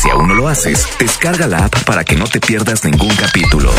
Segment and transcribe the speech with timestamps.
[0.00, 3.70] Si aún no lo haces, descarga la app para que no te pierdas ningún capítulo.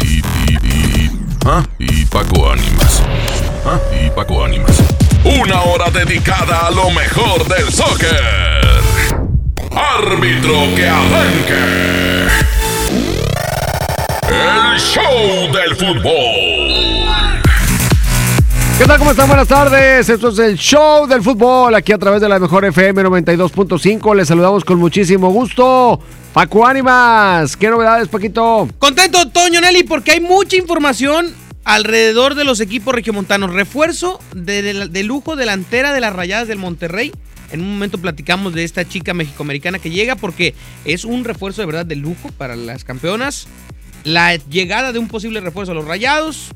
[0.00, 1.10] Y, y, y,
[1.46, 1.62] ¿ah?
[1.78, 3.02] y Paco Ánimas.
[3.66, 3.78] ¿Ah?
[3.92, 4.82] Y Paco Ánimas.
[5.24, 8.20] Una hora dedicada a lo mejor del soccer.
[9.74, 12.49] Árbitro que arranque.
[14.30, 17.42] El show del fútbol.
[18.78, 18.98] ¿Qué tal?
[18.98, 19.26] ¿Cómo están?
[19.26, 20.08] Buenas tardes.
[20.08, 24.14] Esto es el show del fútbol aquí a través de la mejor FM 92.5.
[24.14, 26.00] Les saludamos con muchísimo gusto.
[26.32, 28.68] Paco Ánimas, ¿qué novedades, Paquito?
[28.78, 33.52] Contento, Toño Nelly, porque hay mucha información alrededor de los equipos regiomontanos.
[33.52, 37.10] Refuerzo de, de, de lujo delantera de las rayadas del Monterrey.
[37.50, 41.66] En un momento platicamos de esta chica mexicoamericana que llega porque es un refuerzo de
[41.66, 43.48] verdad de lujo para las campeonas.
[44.04, 46.48] La llegada de un posible refuerzo a los rayados.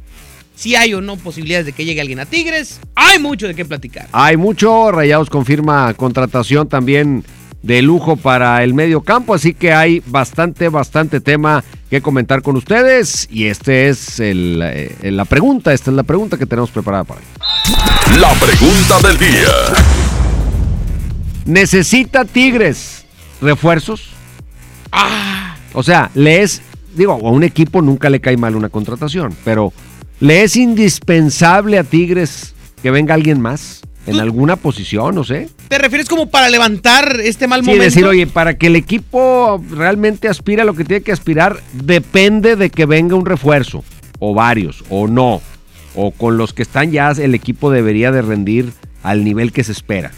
[0.57, 2.81] Si hay o no posibilidades de que llegue alguien a Tigres.
[2.95, 4.09] Hay mucho de qué platicar.
[4.13, 4.93] Hay mucho.
[4.93, 7.25] Rayados confirma contratación también
[7.63, 9.35] de lujo para el medio campo.
[9.35, 13.27] Así que hay bastante, bastante tema que comentar con ustedes.
[13.31, 15.73] Y este es el, eh, la pregunta.
[15.73, 17.27] Esta es la pregunta que tenemos preparada para hoy.
[18.21, 19.49] La pregunta del día.
[21.47, 23.05] ¿Necesita Tigres
[23.41, 24.11] refuerzos?
[24.93, 26.63] Ah, O sea, le es,
[26.95, 29.73] digo, a un equipo nunca le cae mal una contratación, pero
[30.21, 33.81] ¿le es indispensable a Tigres que venga alguien más?
[34.07, 35.49] En alguna posición, no sé.
[35.69, 37.85] ¿Te refieres como para levantar este mal Sí, momento?
[37.85, 42.55] decir, oye, para que el equipo realmente aspire a lo que tiene que aspirar, depende
[42.57, 43.83] de que venga un refuerzo,
[44.19, 45.41] o varios, o no.
[45.95, 49.73] O con los que están ya, el equipo debería de rendir al nivel que se
[49.73, 50.11] espera.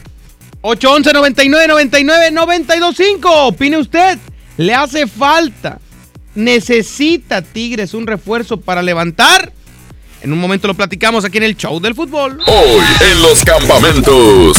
[0.63, 3.47] 811 99 99 925.
[3.47, 4.19] Opine usted.
[4.57, 5.79] ¿Le hace falta?
[6.37, 9.53] ¿Necesita Tigres un refuerzo para levantar?
[10.21, 12.39] En un momento lo platicamos aquí en el show del fútbol.
[12.47, 14.59] Hoy en los campamentos.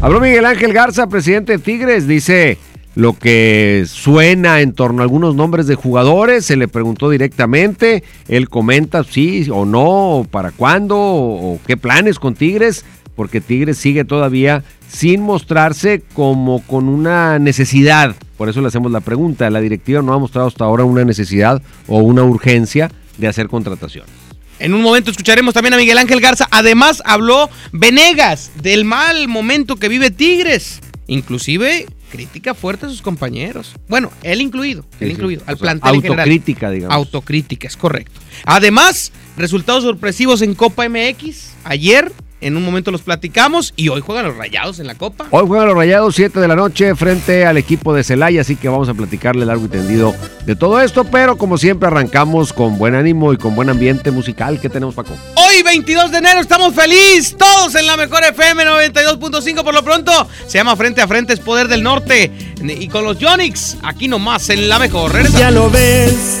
[0.00, 2.56] Habló Miguel Ángel Garza, presidente de Tigres, dice
[2.94, 8.48] lo que suena en torno a algunos nombres de jugadores, se le preguntó directamente, él
[8.48, 12.84] comenta sí o no, o para cuándo, o, o qué planes con Tigres,
[13.16, 18.16] porque Tigres sigue todavía sin mostrarse como con una necesidad.
[18.36, 21.62] Por eso le hacemos la pregunta, la directiva no ha mostrado hasta ahora una necesidad
[21.86, 24.10] o una urgencia de hacer contrataciones.
[24.58, 26.46] En un momento escucharemos también a Miguel Ángel Garza.
[26.50, 30.80] Además habló Venegas del mal momento que vive Tigres.
[31.06, 33.72] Inclusive crítica fuerte a sus compañeros.
[33.88, 35.10] Bueno, él incluido, él Sí, sí.
[35.12, 36.20] incluido, al O sea, plantel en general.
[36.20, 36.94] autocrítica, digamos.
[36.96, 38.20] Autocrítica, es correcto.
[38.44, 41.52] Además, resultados sorpresivos en Copa MX.
[41.64, 45.26] Ayer, en un momento los platicamos y hoy juegan los rayados en la Copa.
[45.30, 48.68] Hoy juegan los Rayados 7 de la noche frente al equipo de Celaya, así que
[48.68, 50.14] vamos a platicarle largo y tendido
[50.46, 54.60] de todo esto, pero como siempre arrancamos con buen ánimo y con buen ambiente musical.
[54.60, 55.16] ¿Qué tenemos, Paco?
[55.34, 57.36] Hoy, 22 de enero, estamos felices.
[57.36, 60.28] Todos en la mejor FM 92.5 por lo pronto.
[60.46, 62.30] Se llama Frente a Frente, es Poder del Norte.
[62.62, 65.12] Y con los Yonix, aquí nomás en la mejor.
[65.12, 65.38] Regresa.
[65.38, 66.40] Ya lo ves,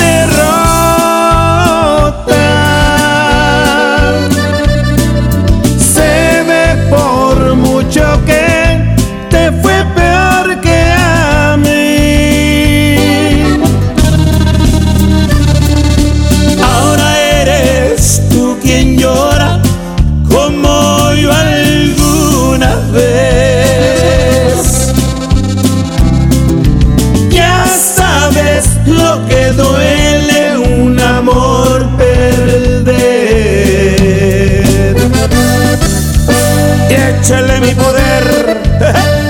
[37.21, 38.61] Y échale mi poder.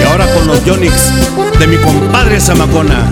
[0.00, 1.12] Y ahora con los Yonix
[1.58, 3.10] de mi compadre Zamacona.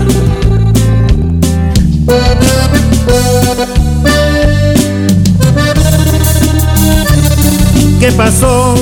[8.00, 8.75] ¿Qué pasó?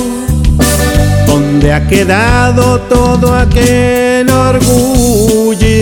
[1.27, 5.81] ¿Dónde ha quedado todo aquel orgullo?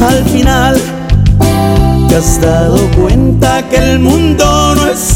[0.00, 0.80] Al final
[2.08, 5.15] te has dado cuenta que el mundo no es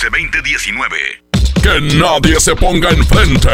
[0.00, 1.62] DGRTC-152019.
[1.62, 3.50] Que nadie se ponga enfrente.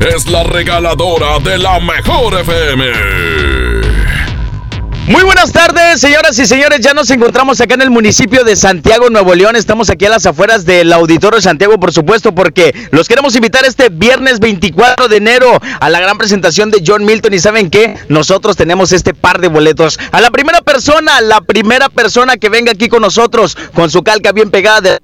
[0.00, 2.84] Es la regaladora de la mejor FM.
[5.08, 6.80] Muy buenas tardes, señoras y señores.
[6.80, 9.54] Ya nos encontramos acá en el municipio de Santiago, Nuevo León.
[9.54, 13.88] Estamos aquí a las afueras del Auditorio Santiago, por supuesto, porque los queremos invitar este
[13.88, 17.34] viernes 24 de enero a la gran presentación de John Milton.
[17.34, 17.94] Y saben qué?
[18.08, 19.96] Nosotros tenemos este par de boletos.
[20.10, 24.32] A la primera persona, la primera persona que venga aquí con nosotros, con su calca
[24.32, 24.98] bien pegada de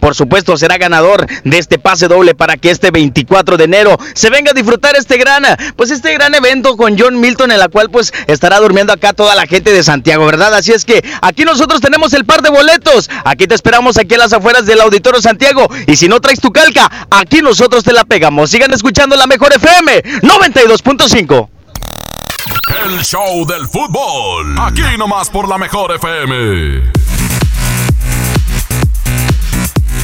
[0.00, 4.28] por supuesto, será ganador de este pase doble para que este 24 de enero se
[4.28, 5.44] venga a disfrutar este gran,
[5.76, 9.36] pues este gran evento con John Milton en la cual pues estará durmiendo acá toda
[9.36, 10.54] la gente de Santiago, ¿verdad?
[10.54, 13.08] Así es que aquí nosotros tenemos el par de boletos.
[13.24, 16.50] Aquí te esperamos aquí en las afueras del Auditorio Santiago y si no traes tu
[16.50, 18.50] calca, aquí nosotros te la pegamos.
[18.50, 21.48] Sigan escuchando la mejor FM 92.5.
[22.84, 24.56] El show del fútbol.
[24.58, 27.04] Aquí nomás por la mejor FM.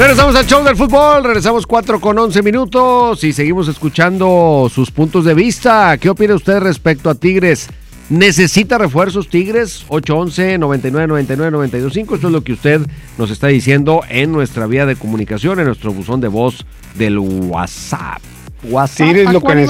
[0.01, 5.27] Regresamos al show del fútbol, regresamos 4 con 11 minutos y seguimos escuchando sus puntos
[5.27, 5.99] de vista.
[5.99, 7.69] ¿Qué opina usted respecto a Tigres?
[8.09, 9.85] ¿Necesita refuerzos Tigres?
[9.89, 12.81] 811 99 99 925 Esto es lo que usted
[13.19, 16.65] nos está diciendo en nuestra vía de comunicación, en nuestro buzón de voz
[16.95, 18.23] del WhatsApp.
[18.65, 19.07] WhatsApp.
[19.07, 19.69] Tigres lo que.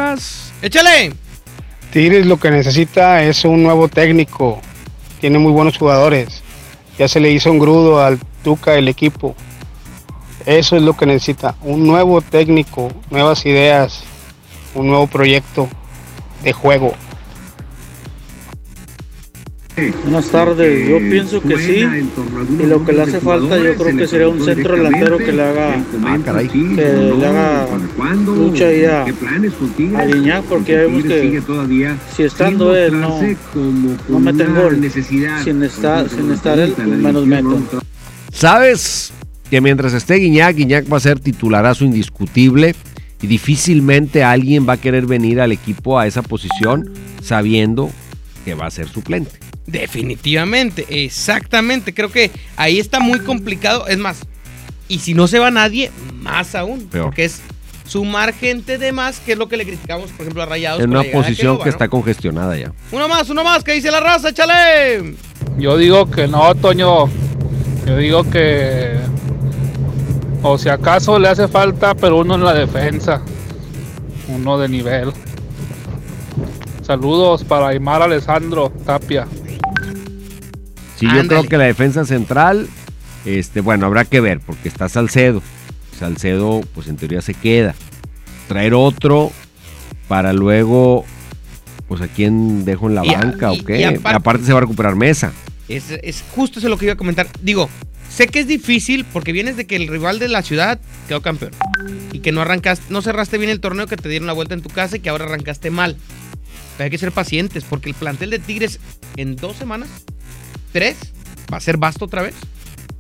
[0.63, 1.13] Échale.
[1.93, 4.61] Tigres lo que necesita es un nuevo técnico.
[5.21, 6.41] Tiene muy buenos jugadores.
[7.01, 9.35] Ya se le hizo un grudo al Tuca el equipo.
[10.51, 11.55] Eso es lo que necesita.
[11.63, 14.03] Un nuevo técnico, nuevas ideas,
[14.75, 15.69] un nuevo proyecto
[16.43, 16.93] de juego.
[20.03, 21.87] Buenas tardes, yo pienso que sí.
[22.59, 25.41] Y lo que le hace falta, yo creo que sería un centro delantero que le
[25.41, 25.85] haga,
[26.51, 27.67] que le haga
[28.27, 31.43] lucha ahí a, a Guiñac, porque ya vemos que
[32.17, 33.21] si estando él no,
[34.09, 34.91] no meten gol,
[35.45, 37.67] sin estar, sin estar él, menos meten.
[38.33, 39.13] ¿Sabes
[39.51, 42.75] que mientras esté Guiñac, Guiñac va a ser titularazo indiscutible
[43.21, 46.91] y difícilmente alguien va a querer venir al equipo a esa posición
[47.23, 47.91] sabiendo
[48.45, 49.39] que va a ser suplente?
[49.67, 51.93] Definitivamente, exactamente.
[51.93, 53.87] Creo que ahí está muy complicado.
[53.87, 54.23] Es más,
[54.89, 56.87] y si no se va nadie, más aún.
[56.89, 57.07] Peor.
[57.07, 57.43] Porque es
[57.87, 60.83] sumar gente de más, que es lo que le criticamos, por ejemplo, a Rayados.
[60.83, 61.71] En una posición que ¿no?
[61.71, 62.73] está congestionada ya.
[62.93, 65.15] Uno más, uno más, que dice la raza, échale.
[65.59, 67.07] Yo digo que no, Toño.
[67.87, 68.99] Yo digo que.
[70.43, 73.21] O si acaso le hace falta, pero uno en la defensa.
[74.29, 75.13] Uno de nivel.
[76.83, 79.27] Saludos para Aymar Alessandro Tapia.
[80.97, 82.69] Sí, yo creo que la defensa central,
[83.25, 85.43] este, bueno, habrá que ver, porque está Salcedo.
[85.99, 87.75] Salcedo, pues en teoría se queda.
[88.49, 89.31] Traer otro
[90.09, 91.05] para luego,
[91.89, 93.81] pues a quién dejo en la Y banca y- o qué.
[93.81, 95.33] y aparte- aparte se va a recuperar mesa.
[95.71, 97.29] Es, es justo eso lo que iba a comentar.
[97.41, 97.69] Digo,
[98.11, 101.53] sé que es difícil porque vienes de que el rival de la ciudad quedó campeón.
[102.13, 104.63] Y que no arrancaste, no cerraste bien el torneo, que te dieron la vuelta en
[104.63, 105.97] tu casa y que ahora arrancaste mal.
[106.77, 108.81] Pero hay que ser pacientes porque el plantel de Tigres
[109.17, 109.89] en dos semanas,
[110.73, 110.97] tres,
[111.53, 112.35] va a ser vasto otra vez.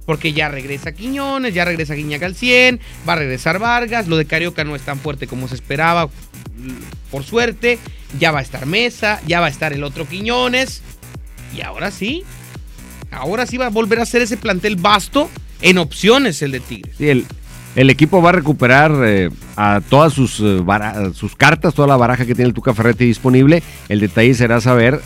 [0.06, 4.24] Porque ya regresa Quiñones, ya regresa Guiñac al 100, va a regresar Vargas, lo de
[4.24, 6.08] Carioca no es tan fuerte como se esperaba,
[7.10, 7.78] por suerte,
[8.18, 10.82] ya va a estar Mesa, ya va a estar el otro Quiñones,
[11.56, 12.24] y ahora sí,
[13.10, 15.28] ahora sí va a volver a ser ese plantel vasto
[15.62, 16.94] en opciones el de Tigres.
[16.98, 17.26] Sí, el,
[17.76, 20.62] el equipo va a recuperar eh, a todas sus, eh,
[21.14, 23.62] sus cartas, toda la baraja que tiene el Tuca Ferretti disponible.
[23.88, 25.00] El detalle será saber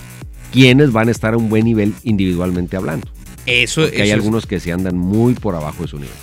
[0.52, 3.08] quiénes van a estar a un buen nivel individualmente hablando.
[3.46, 6.14] Eso, Porque hay es- algunos que se andan muy por abajo de su nivel.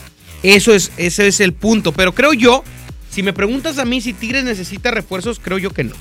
[0.44, 1.92] Eso es, ese es el punto.
[1.92, 2.64] Pero creo yo,
[3.12, 5.94] si me preguntas a mí si Tigres necesita refuerzos, creo yo que no.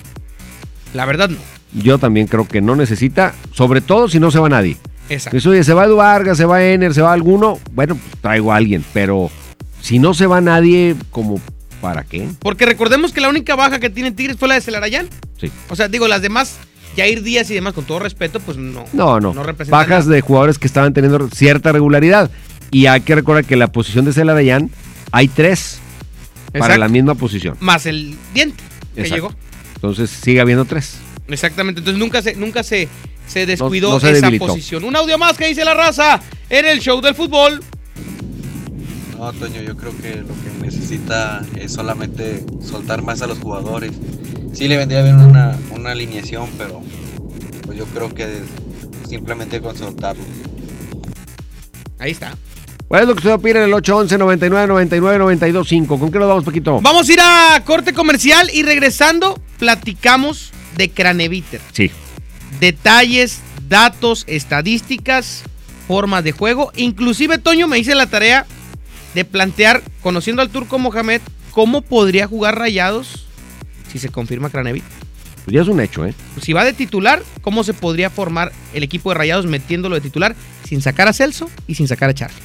[0.94, 1.38] La verdad no.
[1.74, 4.76] Yo también creo que no necesita, sobre todo si no se va nadie.
[5.10, 5.36] Exacto.
[5.36, 8.52] Eso, oye, se va Edu Vargas, se va Ener, se va alguno, bueno, pues, traigo
[8.52, 9.30] a alguien, pero
[9.82, 11.40] si no se va nadie, como
[11.80, 12.28] para qué?
[12.40, 15.08] Porque recordemos que la única baja que tiene Tigres fue la de Celarayán.
[15.38, 15.50] Sí.
[15.68, 16.58] O sea, digo, las demás,
[16.96, 18.84] Jair Díaz y demás, con todo respeto, pues no.
[18.92, 19.34] No, no.
[19.34, 22.30] No representan Bajas de jugadores que estaban teniendo cierta regularidad.
[22.70, 24.70] Y hay que recordar que la posición de Celarayán
[25.10, 25.80] hay tres
[26.56, 27.56] para la misma posición.
[27.60, 28.62] Más el diente
[28.94, 29.28] que Exacto.
[29.28, 29.34] llegó.
[29.76, 30.98] Entonces sigue habiendo tres.
[31.28, 31.80] Exactamente.
[31.80, 32.88] Entonces nunca se, nunca se,
[33.30, 34.46] se descuidó no se esa debilitó.
[34.48, 34.84] posición.
[34.84, 37.62] Un audio más que dice la raza en el show del fútbol.
[39.16, 43.92] No, Toño, yo creo que lo que necesita es solamente soltar más a los jugadores.
[44.52, 46.82] Sí le vendría bien una, una alineación, pero
[47.66, 48.26] pues yo creo que
[49.08, 50.24] simplemente con soltarlo.
[51.98, 52.36] Ahí está.
[52.88, 55.98] ¿Cuál es lo que usted opina en el 811 99 99 92 5?
[56.00, 56.80] ¿Con qué nos vamos, Paquito?
[56.80, 61.60] Vamos a ir a corte comercial y regresando platicamos de Craneviter.
[61.72, 61.90] Sí.
[62.60, 65.42] Detalles, datos, estadísticas,
[65.88, 66.72] formas de juego.
[66.76, 68.46] Inclusive Toño me hice la tarea
[69.14, 73.26] de plantear, conociendo al turco Mohamed, cómo podría jugar Rayados
[73.90, 74.88] si se confirma Craneviter.
[75.44, 76.14] Pues ya es un hecho, ¿eh?
[76.40, 80.36] Si va de titular, ¿cómo se podría formar el equipo de Rayados metiéndolo de titular
[80.64, 82.38] sin sacar a Celso y sin sacar a Charlie?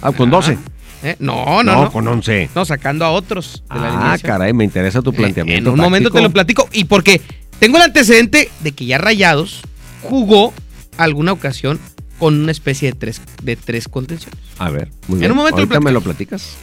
[0.00, 0.56] Ah, con 12.
[1.02, 1.16] ¿Eh?
[1.18, 1.92] No, no, no.
[1.92, 2.50] con 11.
[2.54, 5.70] No, sacando a otros de la Ah, caray, me interesa tu planteamiento.
[5.70, 6.68] En un momento te lo platico.
[6.72, 7.20] Y porque
[7.58, 9.62] tengo el antecedente de que ya Rayados
[10.02, 10.52] jugó
[10.98, 11.80] alguna ocasión
[12.18, 14.38] con una especie de tres, de tres contenciones.
[14.58, 15.30] A ver, muy En bien.
[15.32, 16.56] un momento lo me lo platicas.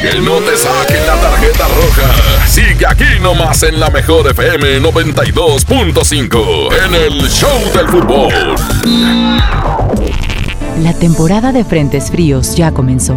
[0.00, 2.46] Que no te saquen la tarjeta roja.
[2.48, 8.32] Sigue aquí nomás en la mejor FM 92.5 en el Show del Fútbol.
[10.82, 13.16] La temporada de frentes fríos ya comenzó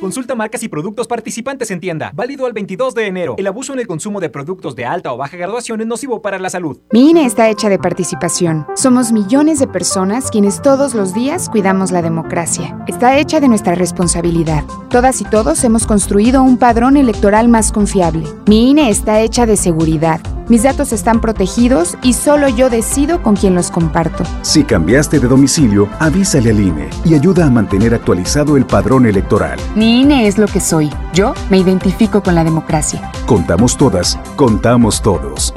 [0.00, 2.12] Consulta marcas y productos participantes en tienda.
[2.14, 3.34] Válido al 22 de enero.
[3.38, 6.38] El abuso en el consumo de productos de alta o baja graduación es nocivo para
[6.38, 6.78] la salud.
[6.92, 8.66] Mi INE está hecha de participación.
[8.74, 12.78] Somos millones de personas quienes todos los días cuidamos la democracia.
[12.86, 14.64] Está hecha de nuestra responsabilidad.
[14.90, 18.24] Todas y todos hemos construido un padrón electoral más confiable.
[18.46, 20.20] Mi INE está hecha de seguridad.
[20.48, 24.22] Mis datos están protegidos y solo yo decido con quién los comparto.
[24.42, 29.58] Si cambiaste de domicilio, avísale al INE y ayuda a mantener actualizado el padrón electoral.
[29.74, 30.90] Mi INE es lo que soy.
[31.12, 33.12] Yo me identifico con la democracia.
[33.24, 35.54] Contamos todas, contamos todos.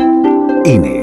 [0.65, 0.98] INE.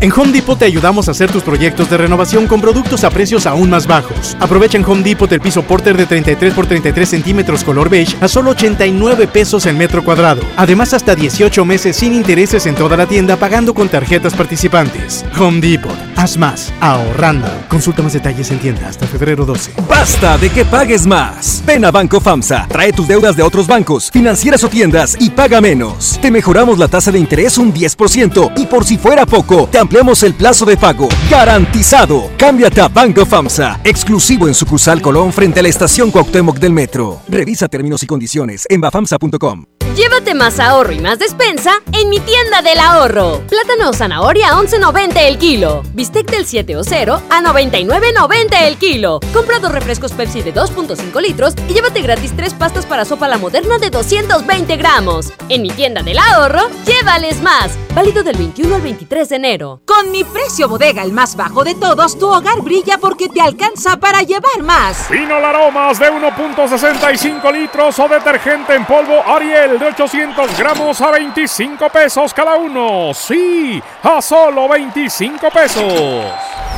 [0.00, 3.46] En Home Depot te ayudamos a hacer tus proyectos de renovación con productos a precios
[3.46, 4.36] aún más bajos.
[4.38, 8.28] Aprovecha en Home Depot el piso Porter de 33 por 33 centímetros color beige a
[8.28, 10.42] solo 89 pesos el metro cuadrado.
[10.56, 15.24] Además, hasta 18 meses sin intereses en toda la tienda pagando con tarjetas participantes.
[15.36, 15.98] Home Depot.
[16.14, 17.48] haz más, ahorrando.
[17.68, 19.72] Consulta más detalles en tienda hasta febrero 12.
[19.88, 21.60] Basta de que pagues más.
[21.66, 25.60] Ven a Banco FAMSA, trae tus deudas de otros bancos, financieras o tiendas y paga
[25.60, 26.20] menos.
[26.22, 30.22] Te mejoramos la tasa de interés un 10% y por si fuera poco, te ampliamos
[30.22, 31.08] el plazo de pago.
[31.30, 32.30] Garantizado.
[32.36, 37.22] Cámbiate a Banco FAMSA, exclusivo en sucursal Colón frente a la estación Cuauhtémoc del Metro.
[37.26, 39.77] Revisa términos y condiciones en bafamsa.com.
[39.98, 43.42] Llévate más ahorro y más despensa en mi tienda del ahorro.
[43.48, 45.82] Plátano o zanahoria a 11.90 el kilo.
[45.92, 49.18] Bistec del 7 o 0 a 99.90 el kilo.
[49.34, 53.38] Compra dos refrescos Pepsi de 2.5 litros y llévate gratis tres pastas para sopa la
[53.38, 55.32] moderna de 220 gramos.
[55.48, 57.76] En mi tienda del ahorro, llévales más.
[57.92, 59.80] Válido del 21 al 23 de enero.
[59.84, 63.96] Con mi precio bodega, el más bajo de todos, tu hogar brilla porque te alcanza
[63.96, 65.10] para llevar más.
[65.10, 71.88] Vino Aromas de 1.65 litros o detergente en polvo Ariel de 800 gramos a 25
[71.88, 73.14] pesos cada uno.
[73.14, 76.24] Sí, a solo 25 pesos.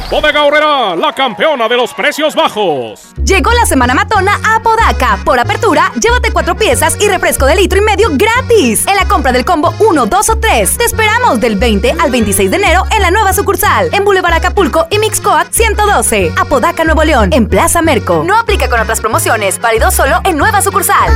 [0.09, 3.13] Bodega Horrera, la campeona de los precios bajos.
[3.25, 5.19] Llegó la semana matona a Podaca.
[5.25, 8.87] Por apertura, llévate cuatro piezas y refresco de litro y medio gratis.
[8.87, 10.79] En la compra del combo 1, 2 o 3.
[10.79, 13.91] Te esperamos del 20 al 26 de enero en la nueva sucursal.
[13.93, 16.33] En Boulevard Acapulco y Mixcoat 112.
[16.37, 17.31] Apodaca, Nuevo León.
[17.33, 18.23] En Plaza Merco.
[18.25, 19.61] No aplica con otras promociones.
[19.61, 21.13] Válido solo en nueva sucursal.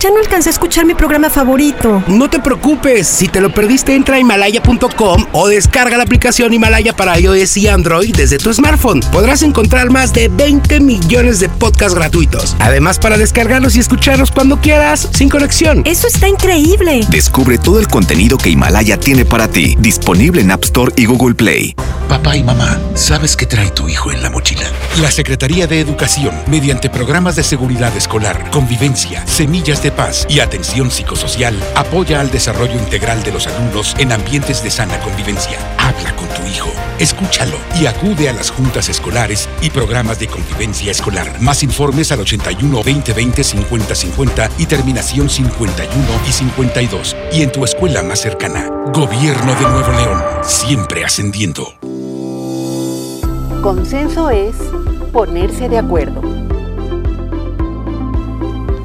[0.00, 2.04] Ya no alcancé a escuchar mi programa favorito.
[2.06, 6.94] No te preocupes, si te lo perdiste entra a himalaya.com o descarga la aplicación Himalaya
[6.94, 9.00] para iOS y Android desde tu smartphone.
[9.10, 12.54] Podrás encontrar más de 20 millones de podcasts gratuitos.
[12.60, 15.82] Además para descargarlos y escucharlos cuando quieras, sin conexión.
[15.84, 17.00] Eso está increíble.
[17.10, 21.34] Descubre todo el contenido que Himalaya tiene para ti, disponible en App Store y Google
[21.34, 21.74] Play.
[22.08, 24.64] Papá y mamá, ¿sabes qué trae tu hijo en la mochila?
[25.02, 30.90] La Secretaría de Educación, mediante programas de seguridad escolar, convivencia, semillas de paz y atención
[30.90, 35.58] psicosocial, apoya al desarrollo integral de los alumnos en ambientes de sana convivencia.
[35.78, 40.90] Habla con tu hijo, escúchalo y acude a las juntas escolares y programas de convivencia
[40.90, 41.40] escolar.
[41.40, 47.16] Más informes al 81 2020 50 50 y terminación 51 y 52.
[47.32, 48.68] Y en tu escuela más cercana.
[48.92, 51.74] Gobierno de Nuevo León, siempre ascendiendo.
[53.62, 54.54] Consenso es
[55.12, 56.22] ponerse de acuerdo.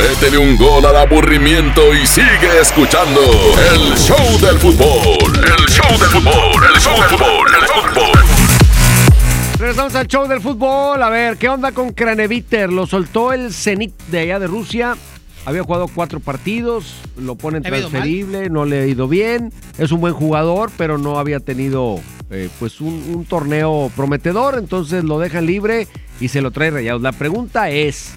[0.00, 5.36] Métele un gol al aburrimiento y sigue escuchando el show del fútbol.
[5.36, 8.18] El show del fútbol, el show del fútbol, el show del fútbol.
[9.58, 11.02] Regresamos al show del fútbol.
[11.02, 12.72] A ver, ¿qué onda con Craneviter?
[12.72, 14.96] Lo soltó el Zenit de allá de Rusia.
[15.44, 19.52] Había jugado cuatro partidos, lo ponen ¿Le ha ido transferible, no le ha ido bien.
[19.76, 25.04] Es un buen jugador, pero no había tenido eh, pues un, un torneo prometedor, entonces
[25.04, 25.88] lo dejan libre
[26.20, 27.02] y se lo trae Rayados.
[27.02, 28.14] La pregunta es,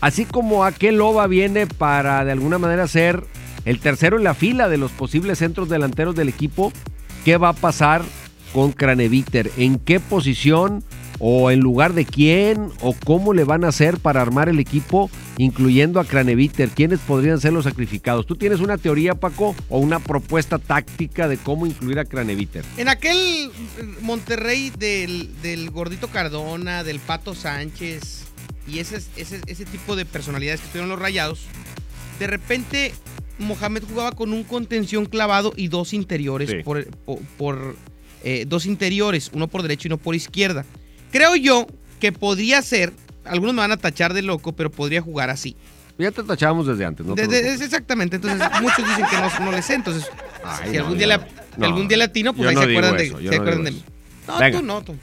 [0.00, 3.24] así como aquel Loba viene para de alguna manera ser
[3.64, 6.72] el tercero en la fila de los posibles centros delanteros del equipo,
[7.24, 8.02] ¿qué va a pasar
[8.52, 9.50] con Craneviter?
[9.56, 10.82] ¿En qué posición
[11.22, 15.10] o en lugar de quién o cómo le van a hacer para armar el equipo,
[15.36, 16.70] incluyendo a Craneviter?
[16.70, 18.26] ¿Quiénes podrían ser los sacrificados?
[18.26, 22.64] ¿Tú tienes una teoría, Paco, o una propuesta táctica de cómo incluir a Craneviter?
[22.78, 23.50] En aquel eh,
[24.00, 28.30] Monterrey del, del gordito Cardona, del Pato Sánchez
[28.68, 31.40] y ese, ese, ese tipo de personalidades que estuvieron los rayados,
[32.18, 32.92] de repente
[33.38, 36.56] Mohamed jugaba con un contención clavado y dos interiores Sí.
[36.62, 37.76] por, por- por,
[38.22, 40.64] eh, dos interiores, uno por derecha y uno por izquierda.
[41.10, 41.66] Creo yo
[42.00, 42.92] que podría ser,
[43.24, 45.56] algunos me van a tachar de loco, pero podría jugar así.
[45.98, 47.14] Ya te tachábamos desde antes, ¿no?
[47.14, 50.06] De- de- es exactamente, entonces muchos dicen que no, no le sé, entonces
[50.44, 51.16] Ay, si no, algún, día le,
[51.58, 53.64] No, algún día latino, pues yo ahí se acuerdan, de, eso, se yo no acuerdan
[53.64, 53.84] de mí.
[54.28, 54.58] No, Venga.
[54.60, 54.94] tú no, tú.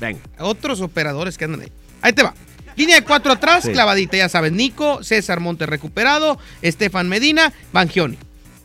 [0.00, 0.18] Venga.
[0.38, 1.72] Otros operadores que andan ahí.
[2.02, 2.34] Ahí te va.
[2.80, 3.72] Línea de cuatro atrás, Sí.
[3.72, 4.52] clavadita, ya sabes.
[4.52, 8.16] Nico, César Monte recuperado, Estefan Medina, Bangioni.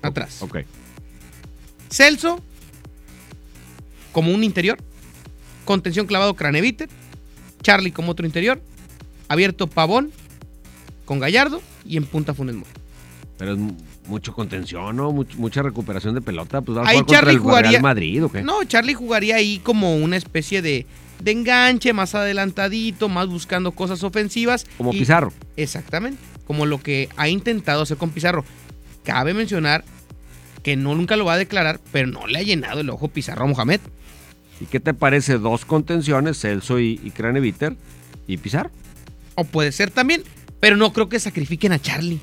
[0.02, 0.38] Atrás.
[0.42, 0.60] Ok.
[1.90, 2.42] Celso,
[4.12, 4.78] como un interior.
[5.66, 6.90] Contención clavado Craneviter.
[7.62, 8.62] Charlie como otro interior.
[9.28, 10.12] Abierto Pavón
[11.06, 12.70] con Gallardo y en punta Funes Mori.
[13.38, 13.76] Pero es mu-
[14.08, 15.12] mucho contención, ¿no?
[15.12, 16.62] Much- mucha recuperación de pelota.
[16.62, 17.72] Pues va a Ahí jugar Charlie el jugaría.
[17.72, 18.44] Real Madrid, ¿o qué?
[18.44, 20.86] No, Charlie jugaría ahí como una especie de,
[21.22, 24.66] de enganche, más adelantadito, más buscando cosas ofensivas.
[24.78, 25.34] Como y- Pizarro.
[25.58, 26.22] Exactamente.
[26.46, 28.46] Como lo que ha intentado hacer con Pizarro.
[29.04, 29.84] Cabe mencionar
[30.64, 33.46] que no nunca lo va a declarar, pero no le ha llenado el ojo Pizarro
[33.46, 33.80] a Mohamed.
[34.60, 37.76] ¿Y qué te parece dos contenciones, Celso y, y Craneviter,
[38.28, 38.72] ¿Y Pizarro?
[39.36, 40.24] O puede ser también,
[40.60, 42.20] pero no creo que sacrifiquen a Charlie.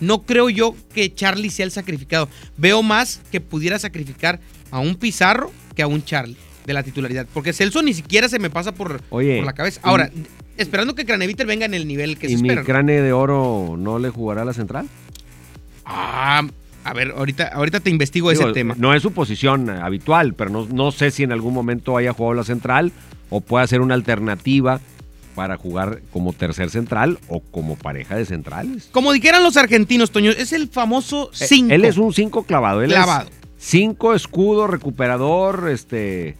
[0.00, 2.28] No creo yo que Charlie sea el sacrificado.
[2.56, 7.26] Veo más que pudiera sacrificar a un Pizarro que a un Charlie de la titularidad.
[7.32, 9.80] Porque Celso ni siquiera se me pasa por, Oye, por la cabeza.
[9.82, 10.10] Ahora,
[10.56, 12.64] esperando que Craneviter venga en el nivel que se ¿Y mi espera.
[12.64, 14.88] crane de oro no le jugará a la central?
[15.84, 16.42] Ah,
[16.84, 18.74] a ver, ahorita, ahorita te investigo Digo, ese tema.
[18.78, 22.34] No es su posición habitual, pero no, no sé si en algún momento haya jugado
[22.34, 22.92] la central
[23.30, 24.80] o pueda ser una alternativa
[25.34, 28.88] para jugar como tercer central o como pareja de centrales.
[28.92, 31.72] Como dijeran los argentinos, Toño, es el famoso 5.
[31.72, 32.82] Eh, Él es un 5 clavado.
[32.82, 33.28] Él Clavado.
[33.58, 36.36] 5 escudo, recuperador, este,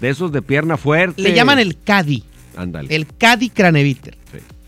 [0.00, 1.22] de esos de pierna fuerte.
[1.22, 2.24] Le llaman el Cadi.
[2.56, 2.94] Ándale.
[2.94, 4.16] El Cadi Craneviter.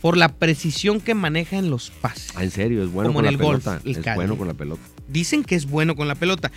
[0.01, 2.31] Por la precisión que maneja en los pases.
[2.37, 3.81] Ah, en serio, es bueno Como con en la el golf, pelota.
[3.85, 4.83] el es bueno con la pelota.
[5.09, 6.53] Dicen que es bueno con la pelota.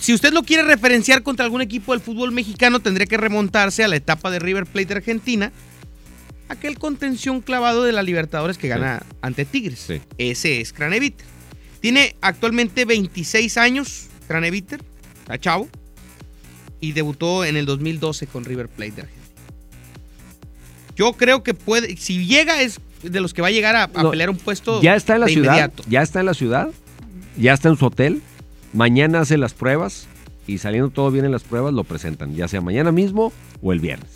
[0.00, 3.88] Si usted lo quiere referenciar contra algún equipo del fútbol mexicano, tendría que remontarse a
[3.88, 5.52] la etapa de River Plate de Argentina.
[6.48, 9.88] Aquel contención clavado de la Libertadores que gana ante Tigres.
[10.16, 11.26] Ese es Craneviter.
[11.80, 14.80] Tiene actualmente 26 años, Craneviter,
[15.22, 15.68] está chavo,
[16.80, 19.26] y debutó en el 2012 con River Plate de Argentina.
[20.96, 24.02] Yo creo que puede, si llega es de los que va a llegar a, a
[24.02, 25.48] No, pelear un puesto Ya está en la de ciudad.
[25.52, 25.82] inmediato.
[25.88, 26.70] Ya está en la ciudad.
[27.36, 28.22] Ya está en su hotel.
[28.72, 30.06] Mañana hace las pruebas
[30.46, 33.80] y saliendo todo bien en las pruebas lo presentan, ya sea mañana mismo o el
[33.80, 34.10] viernes.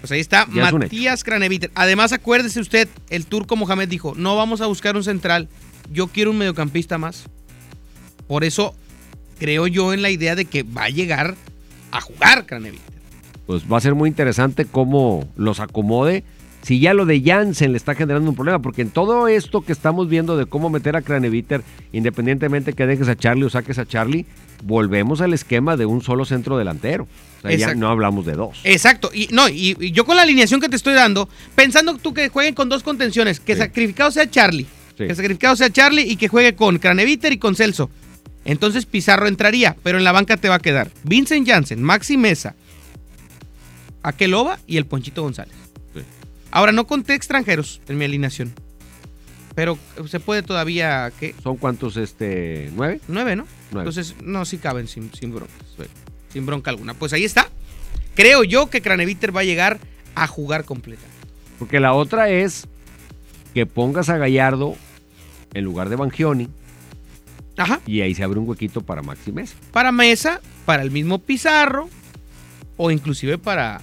[0.00, 1.70] Pues ahí está Ya es un Matías Craneviter.
[1.74, 5.48] Además, acuérdese usted, el turco Mohamed dijo, no vamos a buscar un central,
[5.92, 7.24] yo quiero un mediocampista más.
[8.28, 8.74] Por eso
[9.38, 11.34] creo yo en la idea de que va a llegar
[11.98, 12.94] a jugar Craneviter.
[13.46, 16.24] Pues va a ser muy interesante cómo los acomode.
[16.62, 19.70] Si ya lo de Jansen le está generando un problema, porque en todo esto que
[19.70, 23.86] estamos viendo de cómo meter a Craneviter, independientemente que dejes a Charlie o saques a
[23.86, 24.26] Charlie,
[24.64, 27.06] volvemos al esquema de un solo centro delantero.
[27.38, 28.58] O sea, ya no hablamos de dos.
[28.64, 32.12] Exacto, y no, y, y yo con la alineación que te estoy dando, pensando tú
[32.12, 34.66] que jueguen con dos contenciones, que sacrificado sea Charlie,
[34.98, 35.06] Sí.
[35.06, 37.90] que sacrificado sea Charlie y que juegue con Craneviter y con Celso.
[38.46, 42.54] Entonces Pizarro entraría, pero en la banca te va a quedar Vincent Janssen, Maxi Mesa,
[44.02, 45.54] Aqueloba y el Ponchito González.
[46.52, 48.54] Ahora no conté extranjeros en mi alineación,
[49.56, 49.76] pero
[50.08, 51.34] se puede todavía, ¿qué?
[51.42, 53.00] ¿Son cuántos, este, nueve?
[53.08, 53.46] Nueve, ¿no?
[53.72, 53.88] Nueve.
[53.88, 55.56] Entonces, no, sí caben sin, sin broncas.
[56.32, 56.94] Sin bronca alguna.
[56.94, 57.48] Pues ahí está.
[58.14, 59.80] Creo yo que Craneviter va a llegar
[60.14, 61.02] a jugar completa.
[61.58, 62.68] Porque la otra es
[63.54, 64.76] que pongas a Gallardo
[65.52, 66.48] en lugar de Bangioni
[67.56, 67.80] Ajá.
[67.86, 69.54] y ahí se abre un huequito para Maxi Mesa.
[69.72, 71.88] Para Mesa, para el mismo Pizarro,
[72.76, 73.80] o inclusive para,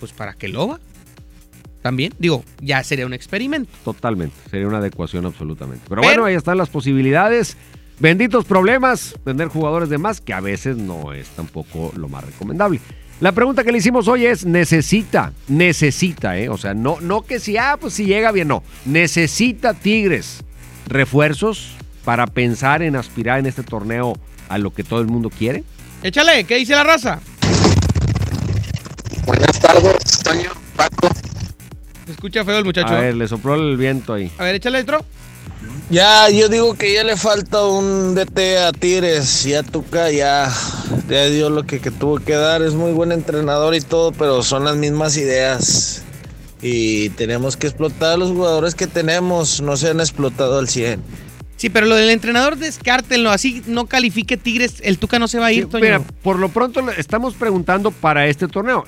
[0.00, 0.80] pues para Keloba.
[1.82, 3.70] También, digo, ya sería un experimento.
[3.84, 5.84] Totalmente, sería una adecuación absolutamente.
[5.88, 7.56] Pero, Pero- bueno, ahí están las posibilidades.
[8.00, 12.80] Benditos problemas, tener jugadores de más, que a veces no es tampoco lo más recomendable.
[13.20, 16.48] La pregunta que le hicimos hoy es, necesita, necesita, ¿eh?
[16.48, 18.64] O sea, no, no que si, ah, pues si llega bien, no.
[18.84, 20.42] Necesita Tigres
[20.88, 24.14] refuerzos para pensar en aspirar en este torneo
[24.48, 25.64] a lo que todo el mundo quiere.
[26.02, 27.20] Échale, ¿qué dice la raza?
[29.26, 31.08] Buenas tardes, Toño, Paco.
[32.04, 32.94] Se escucha feo el muchacho.
[32.94, 34.30] A ver, le sopló el viento ahí.
[34.38, 35.04] A ver, échale otro.
[35.90, 39.44] Ya, yo digo que ya le falta un DT a Tigres.
[39.44, 40.52] Ya Tuca ya,
[41.08, 42.62] ya dio lo que, que tuvo que dar.
[42.62, 46.02] Es muy buen entrenador y todo, pero son las mismas ideas.
[46.60, 49.60] Y tenemos que explotar a los jugadores que tenemos.
[49.60, 51.02] No se han explotado al 100.
[51.56, 55.46] Sí, pero lo del entrenador descártenlo, así no califique Tigres, el Tuca no se va
[55.46, 55.82] a ir, Sí, Toño.
[55.84, 58.84] mira, por lo pronto estamos preguntando para este torneo.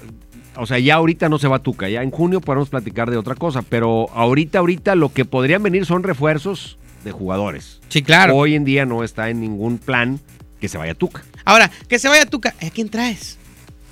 [0.56, 3.34] O sea, ya ahorita no se va Tuca, ya en junio podemos platicar de otra
[3.34, 7.80] cosa, pero ahorita, ahorita lo que podrían venir son refuerzos de jugadores.
[7.88, 8.34] Sí, claro.
[8.36, 10.18] Hoy en día no está en ningún plan
[10.60, 11.22] que se vaya Tuca.
[11.44, 13.38] Ahora, que se vaya Tuca, ¿a quién traes?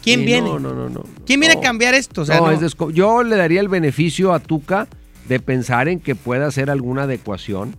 [0.03, 0.49] ¿Quién Sí, viene?
[0.49, 1.05] No, no, no, no.
[1.27, 1.61] ¿Quién viene No.
[1.61, 2.23] a cambiar esto?
[2.23, 4.89] O sea, no, no- es desco- yo le daría el beneficio a Tuca
[5.29, 7.77] de pensar en que pueda hacer alguna adecuación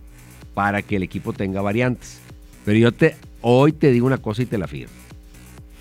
[0.56, 2.18] para que el equipo tenga variantes.
[2.64, 4.94] Pero yo te hoy te digo una cosa y te la firmo.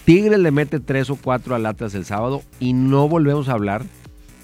[0.03, 3.85] Tigres le mete tres o cuatro al Atlas el sábado y no volvemos a hablar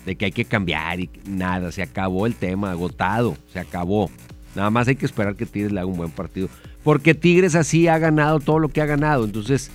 [0.06, 1.74] de que hay que cambiar y nada.
[1.74, 4.10] Se acabó el tema, agotado, se acabó.
[4.56, 6.48] Nada más hay que esperar que Tigres le haga un buen partido.
[6.82, 9.26] Porque Tigres así ha ganado todo lo que ha ganado.
[9.26, 9.70] Entonces,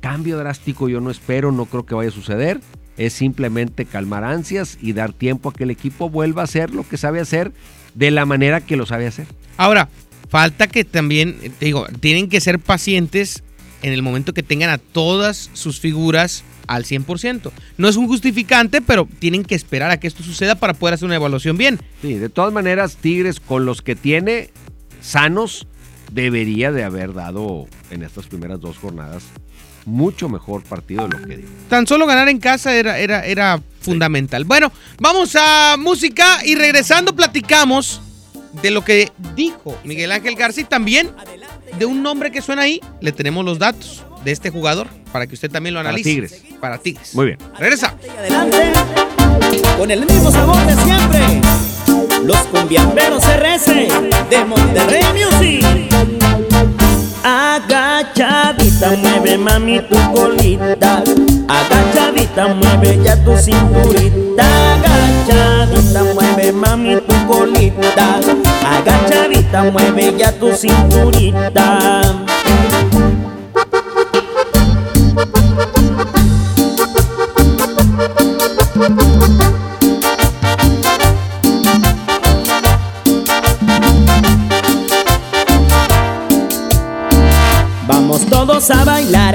[0.00, 2.58] cambio drástico yo no espero, no creo que vaya a suceder.
[2.96, 6.88] Es simplemente calmar ansias y dar tiempo a que el equipo vuelva a hacer lo
[6.88, 7.52] que sabe hacer
[7.94, 9.26] de la manera que lo sabe hacer.
[9.56, 9.88] Ahora,
[10.28, 13.42] falta que también, eh, te digo, tienen que ser pacientes
[13.82, 17.52] en el momento que tengan a todas sus figuras al 100%.
[17.76, 21.06] No es un justificante, pero tienen que esperar a que esto suceda para poder hacer
[21.06, 21.78] una evaluación bien.
[22.00, 24.50] Sí, de todas maneras, Tigres con los que tiene
[25.02, 25.66] sanos
[26.12, 29.24] debería de haber dado en estas primeras dos jornadas
[29.86, 31.48] mucho mejor partido de lo que dio.
[31.68, 34.44] Tan solo ganar en casa era, era, era fundamental.
[34.44, 38.00] Bueno, vamos a música y regresando platicamos
[38.62, 41.10] de lo que dijo Miguel Ángel García y también
[41.78, 42.80] de un nombre que suena ahí.
[43.00, 46.10] Le tenemos los datos de este jugador para que usted también lo Para analice.
[46.10, 46.42] Tigres.
[46.60, 47.14] Para Tigres.
[47.14, 47.38] Muy bien.
[47.58, 47.94] Regresa.
[49.78, 51.40] con el mismo sabor de siempre.
[52.24, 53.66] Los cumbiamberos RS
[54.30, 55.64] de Monterrey Music.
[57.22, 61.02] Agachadita, mueve mami tu colita.
[61.48, 64.44] Agachadita, mueve ya tu cinturita.
[64.74, 68.20] Agachadita, mueve mami tu colita.
[68.64, 72.00] Agachadita, mueve ya tu cinturita.
[87.86, 89.34] Vamos todos a bailar,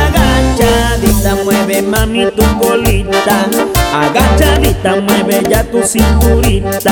[2.11, 3.47] Mami tu colita.
[3.95, 6.91] Agachadita, mueve ya tu cinturita.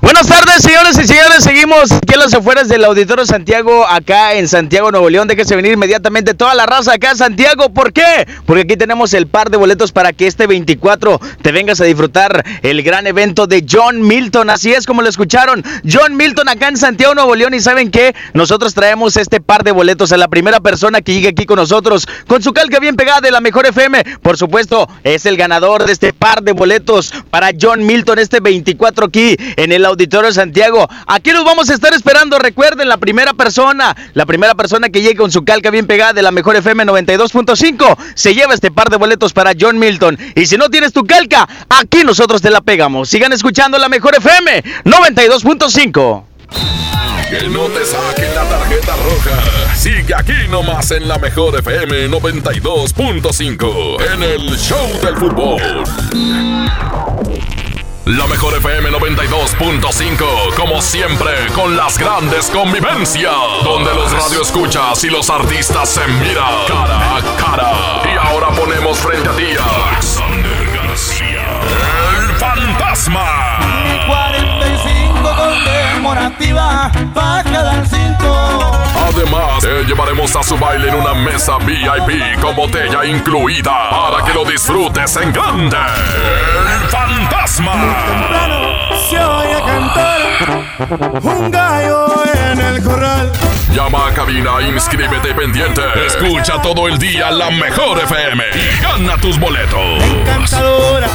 [0.00, 1.42] Buenas tardes, señores y señores.
[1.42, 5.26] Seguimos aquí en las afueras del Auditorio Santiago, acá en Santiago, Nuevo León.
[5.26, 7.70] Déjese venir inmediatamente toda la raza acá en Santiago.
[7.70, 8.28] ¿Por qué?
[8.46, 12.44] Porque aquí tenemos el par de boletos para que este 24 te vengas a disfrutar
[12.62, 14.50] el gran evento de John Milton.
[14.50, 15.64] Así es como lo escucharon.
[15.90, 17.54] John Milton acá en Santiago, Nuevo León.
[17.54, 18.14] Y saben qué?
[18.34, 22.06] Nosotros traemos este par de boletos a la primera persona que llegue aquí con nosotros
[22.28, 24.04] con su calca bien pegada de la mejor FM.
[24.22, 29.06] Por supuesto, es el ganador de este par de boletos para John Milton este 24
[29.06, 30.88] aquí en el Auditorio Santiago.
[31.06, 32.38] Aquí los vamos a estar esperando.
[32.38, 36.22] Recuerden, la primera persona, la primera persona que llegue con su calca bien pegada de
[36.22, 40.18] la mejor FM 92.5 se lleva este par de boletos para John Milton.
[40.34, 43.08] Y si no tienes tu calca, aquí nosotros te la pegamos.
[43.08, 46.24] Sigan escuchando la mejor FM 92.5.
[47.28, 49.76] Que no te saquen la tarjeta roja.
[49.76, 55.84] Sigue aquí nomás en la mejor FM 92.5 en el Show del Fútbol.
[58.16, 65.28] La mejor FM 92.5, como siempre, con las grandes convivencias, donde los radioescuchas y los
[65.28, 68.02] artistas se miran cara a cara.
[68.10, 71.60] Y ahora ponemos frente a ti a Alexander García,
[72.18, 73.58] el fantasma.
[74.06, 74.97] 45
[75.58, 78.72] con demora activa para cada cinco.
[79.08, 84.34] Además, te llevaremos a su baile en una mesa VIP con botella incluida para que
[84.34, 85.76] lo disfrutes en grande.
[85.76, 87.72] El fantasma.
[89.08, 92.06] Se oye cantar un gallo
[92.50, 93.32] en el corral.
[93.72, 95.82] Llama a cabina, inscríbete pendiente.
[96.06, 100.02] Escucha todo el día la mejor FM y gana tus boletos.
[100.24, 101.08] Cantadora,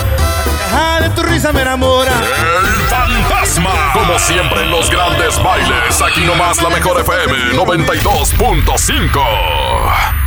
[0.74, 2.12] caja de tu risa me enamora.
[2.12, 3.94] El fantasma.
[3.94, 10.23] Como siempre en los grandes bailes, aquí nomás la mejor FM 92.5.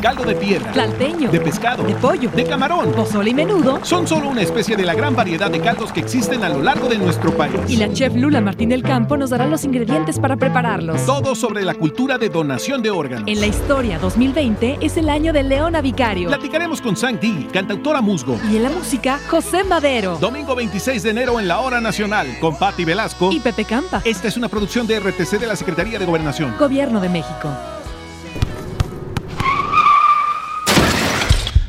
[0.00, 0.70] Caldo de piedra.
[0.72, 1.30] Tlalteño.
[1.30, 1.82] De pescado.
[1.82, 2.30] De pollo.
[2.30, 2.92] De camarón.
[2.92, 3.80] Pozole y menudo.
[3.82, 6.88] Son solo una especie de la gran variedad de caldos que existen a lo largo
[6.88, 7.54] de nuestro país.
[7.68, 11.04] Y la chef Lula Martín del Campo nos dará los ingredientes para prepararlos.
[11.04, 13.28] Todo sobre la cultura de donación de órganos.
[13.28, 16.28] En la historia 2020 es el año de Leona Vicario.
[16.28, 18.38] Platicaremos con Sang Di, cantautora musgo.
[18.50, 20.18] Y en la música, José Madero.
[20.18, 24.02] Domingo 26 de enero en la Hora Nacional con Patti Velasco Y Pepe Campa.
[24.04, 26.54] Esta es una producción de RTC de la Secretaría de Gobernación.
[26.58, 27.48] Gobierno de México.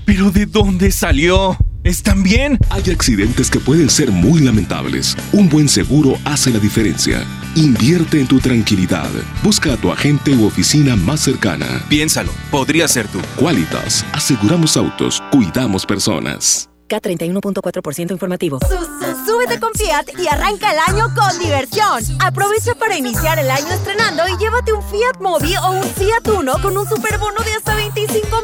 [0.10, 1.56] ¿Pero de dónde salió?
[1.84, 2.58] ¿Están bien?
[2.72, 5.16] Hay accidentes que pueden ser muy lamentables.
[5.34, 7.24] Un buen seguro hace la diferencia.
[7.54, 9.08] Invierte en tu tranquilidad.
[9.44, 11.86] Busca a tu agente u oficina más cercana.
[11.90, 13.20] Piénsalo, podría ser tú.
[13.36, 16.70] Qualitas, aseguramos autos, cuidamos personas.
[16.90, 18.60] K31.4% informativo.
[19.26, 22.04] Súbete con Fiat y arranca el año con diversión.
[22.20, 26.56] Aprovecha para iniciar el año estrenando y llévate un Fiat Mobi o un Fiat Uno
[26.62, 28.39] con un superbono de hasta 25 mil pesos.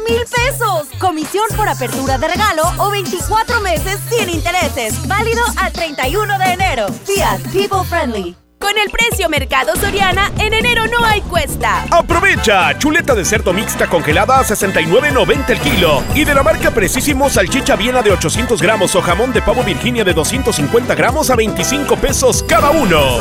[1.56, 5.06] Por apertura de regalo o 24 meses sin intereses.
[5.08, 6.86] Válido al 31 de enero.
[7.04, 8.36] Fiat People Friendly.
[8.58, 11.84] Con el precio Mercado Soriana, en enero no hay cuesta.
[11.90, 16.02] Aprovecha, chuleta de cerdo mixta congelada a 69.90 el kilo.
[16.14, 20.04] Y de la marca Precisimo, salchicha viena de 800 gramos o jamón de pavo Virginia
[20.04, 23.18] de 250 gramos a 25 pesos cada uno.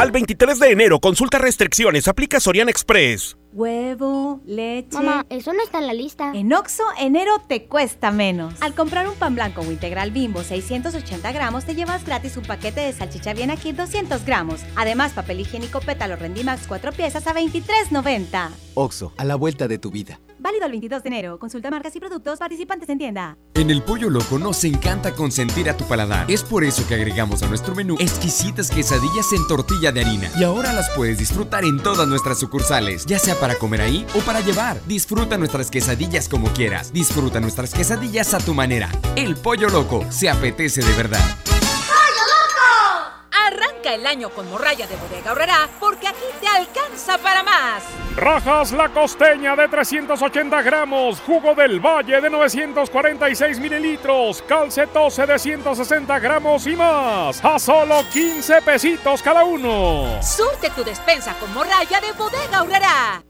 [0.00, 3.36] Al 23 de enero, consulta restricciones, aplica Soriana Express.
[3.52, 4.96] Huevo, leche.
[4.96, 6.32] Mamá, eso no está en la lista.
[6.34, 8.54] En Oxo, enero te cuesta menos.
[8.62, 12.80] Al comprar un pan blanco o integral bimbo 680 gramos, te llevas gratis un paquete
[12.80, 14.62] de salchicha bien aquí 200 gramos.
[14.74, 18.48] Además, papel higiénico pétalo Rendimax 4 piezas a 23.90.
[18.72, 20.18] Oxo, a la vuelta de tu vida.
[20.40, 21.38] Válido el 22 de enero.
[21.38, 23.36] Consulta marcas y productos participantes en tienda.
[23.54, 26.30] En el Pollo Loco nos encanta consentir a tu paladar.
[26.30, 30.30] Es por eso que agregamos a nuestro menú exquisitas quesadillas en tortilla de harina.
[30.38, 34.20] Y ahora las puedes disfrutar en todas nuestras sucursales, ya sea para comer ahí o
[34.20, 34.80] para llevar.
[34.86, 36.90] Disfruta nuestras quesadillas como quieras.
[36.90, 38.88] Disfruta nuestras quesadillas a tu manera.
[39.16, 41.20] El Pollo Loco se apetece de verdad.
[43.50, 47.82] Arranca el año con morralla de bodega horrera porque aquí te alcanza para más.
[48.14, 56.18] Rajas la costeña de 380 gramos, jugo del valle de 946 mililitros, calcetose de 160
[56.20, 60.22] gramos y más, a solo 15 pesitos cada uno.
[60.22, 63.29] Surte tu despensa con morralla de bodega horrera.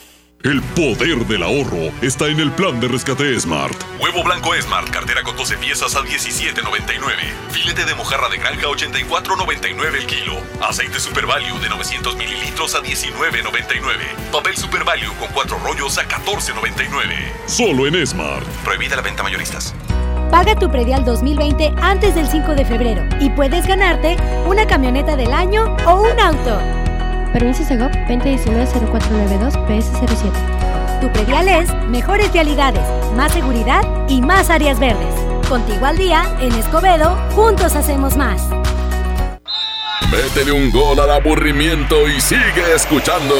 [0.43, 3.75] El poder del ahorro está en el plan de rescate Smart.
[3.99, 6.57] Huevo blanco Smart, cartera con 12 piezas a 17.99.
[7.51, 10.33] Filete de mojarra de granja 84.99 el kilo.
[10.67, 14.31] Aceite Super Value de 900 mililitros a 19.99.
[14.31, 17.45] Papel Super Value con 4 rollos a 14.99.
[17.45, 18.45] Solo en Smart.
[18.63, 19.75] Prohibida la venta mayoristas.
[20.31, 25.33] Paga tu predial 2020 antes del 5 de febrero y puedes ganarte una camioneta del
[25.33, 26.80] año o un auto.
[27.33, 30.99] Permiso Segov 2019-0492 PS07.
[30.99, 32.83] Tu predial es mejores vialidades,
[33.15, 35.15] más seguridad y más áreas verdes.
[35.47, 38.41] Contigo al día, en Escobedo, juntos hacemos más.
[40.11, 43.35] Métele un gol al aburrimiento y sigue escuchando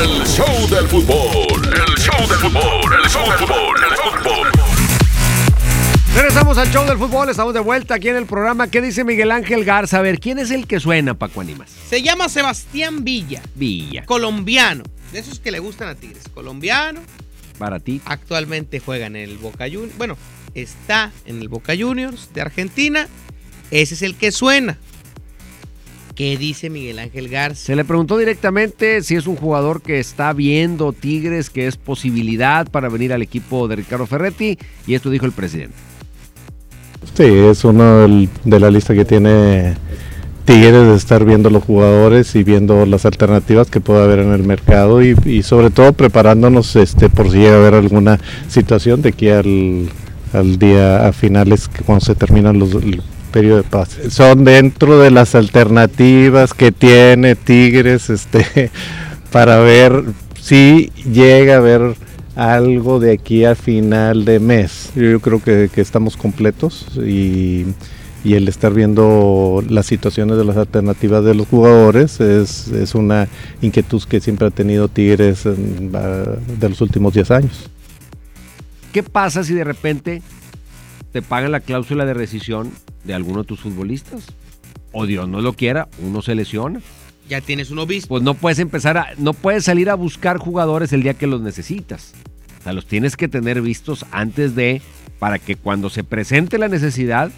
[0.00, 1.62] el show del fútbol.
[1.72, 4.55] El show del fútbol, el show del fútbol, el fútbol.
[6.16, 8.70] Regresamos al show del fútbol, estamos de vuelta aquí en el programa.
[8.70, 9.98] ¿Qué dice Miguel Ángel Garza?
[9.98, 11.70] A ver, ¿quién es el que suena, Paco Animas?
[11.70, 13.42] Se llama Sebastián Villa.
[13.54, 14.02] Villa.
[14.06, 14.82] Colombiano.
[15.12, 16.22] De esos que le gustan a Tigres.
[16.32, 17.00] Colombiano.
[17.58, 18.00] Para ti.
[18.06, 19.98] Actualmente juega en el Boca Juniors.
[19.98, 20.16] Bueno,
[20.54, 23.08] está en el Boca Juniors de Argentina.
[23.70, 24.78] Ese es el que suena.
[26.14, 27.62] ¿Qué dice Miguel Ángel Garza?
[27.62, 32.66] Se le preguntó directamente si es un jugador que está viendo Tigres, que es posibilidad
[32.70, 35.76] para venir al equipo de Ricardo Ferretti, y esto dijo el presidente.
[37.14, 39.74] Sí, es uno del- de la lista que tiene
[40.44, 44.44] Tigres de estar viendo los jugadores y viendo las alternativas que pueda haber en el
[44.44, 49.08] mercado y, y sobre todo preparándonos este por si llega a haber alguna situación de
[49.08, 49.88] aquí al,
[50.32, 53.02] al día a finales cuando se terminan los el
[53.32, 53.98] periodo de paz.
[54.10, 58.70] Son dentro de las alternativas que tiene Tigres este
[59.32, 60.04] para ver
[60.40, 61.96] si llega a haber
[62.36, 64.92] algo de aquí a final de mes.
[64.94, 67.64] Yo, creo que, estamos completos y
[68.34, 73.28] el estar viendo las situaciones de las alternativas de los jugadores es, una
[73.62, 77.70] inquietud que siempre ha tenido Tigres en, de los últimos 10 años.
[78.92, 80.22] ¿Qué pasa si de repente
[81.12, 82.72] te pagan la cláusula de rescisión
[83.04, 84.26] de alguno de tus futbolistas?
[84.92, 86.80] O Dios no lo quiera, uno se lesiona.
[87.28, 88.08] Ya tienes un obispo.
[88.08, 91.40] Pues no puedes empezar a, no puedes salir a buscar jugadores el día que los
[91.40, 92.12] necesitas.
[92.60, 94.80] O sea, los tienes que tener vistos antes de,
[95.18, 97.30] para que cuando se presente la necesidad,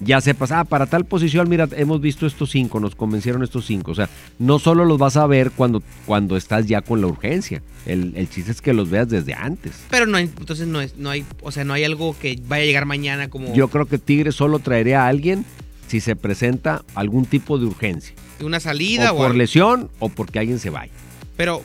[0.00, 3.92] ya sepas, ah, para tal posición, mira, hemos visto estos cinco, nos convencieron estos cinco.
[3.92, 7.62] O sea, no solo los vas a ver cuando, cuando estás ya con la urgencia.
[7.86, 9.84] El, el chiste es que los veas desde antes.
[9.90, 12.62] Pero no hay, entonces no es, no hay, o sea, no hay algo que vaya
[12.62, 13.54] a llegar mañana como.
[13.54, 15.44] Yo creo que Tigres solo traería a alguien
[15.86, 18.14] si se presenta algún tipo de urgencia.
[18.40, 19.38] Una salida o, o por algo.
[19.38, 20.92] lesión o porque alguien se vaya.
[21.36, 21.62] Pero,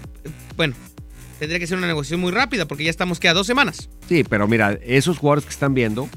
[0.56, 0.76] bueno,
[1.40, 3.90] tendría que ser una negociación muy rápida porque ya estamos que a dos semanas.
[4.08, 6.08] Sí, pero mira, esos jugadores que están viendo,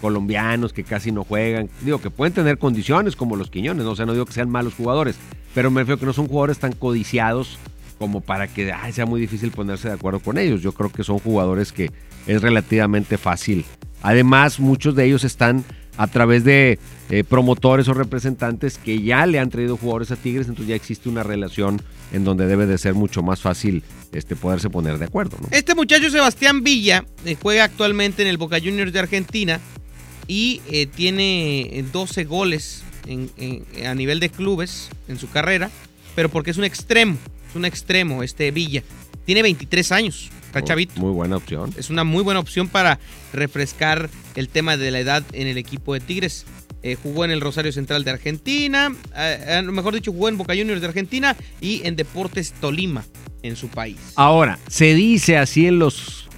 [0.00, 3.92] colombianos que casi no juegan, digo que pueden tener condiciones como los Quiñones, ¿no?
[3.92, 5.16] o sea, no digo que sean malos jugadores,
[5.54, 7.58] pero me refiero que no son jugadores tan codiciados
[7.98, 10.62] como para que ay, sea muy difícil ponerse de acuerdo con ellos.
[10.62, 11.90] Yo creo que son jugadores que
[12.26, 13.64] es relativamente fácil.
[14.02, 15.64] Además, muchos de ellos están
[15.98, 16.78] a través de
[17.10, 21.08] eh, promotores o representantes que ya le han traído jugadores a Tigres, entonces ya existe
[21.08, 21.82] una relación
[22.12, 23.82] en donde debe de ser mucho más fácil
[24.12, 25.36] este, poderse poner de acuerdo.
[25.50, 29.60] Este muchacho Sebastián Villa eh, juega actualmente en el Boca Juniors de Argentina
[30.28, 32.84] y eh, tiene 12 goles
[33.84, 35.70] a nivel de clubes en su carrera,
[36.14, 37.16] pero porque es un extremo,
[37.48, 38.82] es un extremo este Villa.
[39.24, 41.00] Tiene 23 años, está chavito.
[41.00, 41.72] Muy buena opción.
[41.76, 42.98] Es una muy buena opción para
[43.32, 46.44] refrescar el tema de la edad en el equipo de Tigres.
[46.82, 50.80] Eh, jugó en el Rosario Central de Argentina, eh, mejor dicho, jugó en Boca Juniors
[50.80, 53.04] de Argentina y en Deportes Tolima
[53.42, 53.96] en su país.
[54.14, 56.28] Ahora, se dice así en los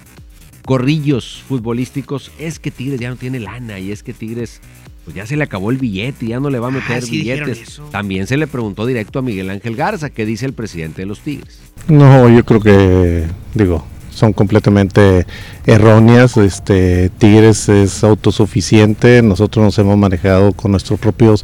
[0.65, 4.61] corrillos futbolísticos, es que Tigres ya no tiene lana y es que Tigres
[5.03, 7.17] pues ya se le acabó el billete, ya no le va a meter Ah, sí
[7.19, 7.81] dijeron billetes.
[7.91, 11.21] También se le preguntó directo a Miguel Ángel Garza, ¿qué dice el presidente de los
[11.21, 11.59] Tigres?
[11.87, 15.25] No, yo creo que, digo, son completamente
[15.65, 16.37] erróneas.
[16.37, 19.21] Este Tigres es autosuficiente.
[19.21, 21.43] Nosotros nos hemos manejado con nuestros propios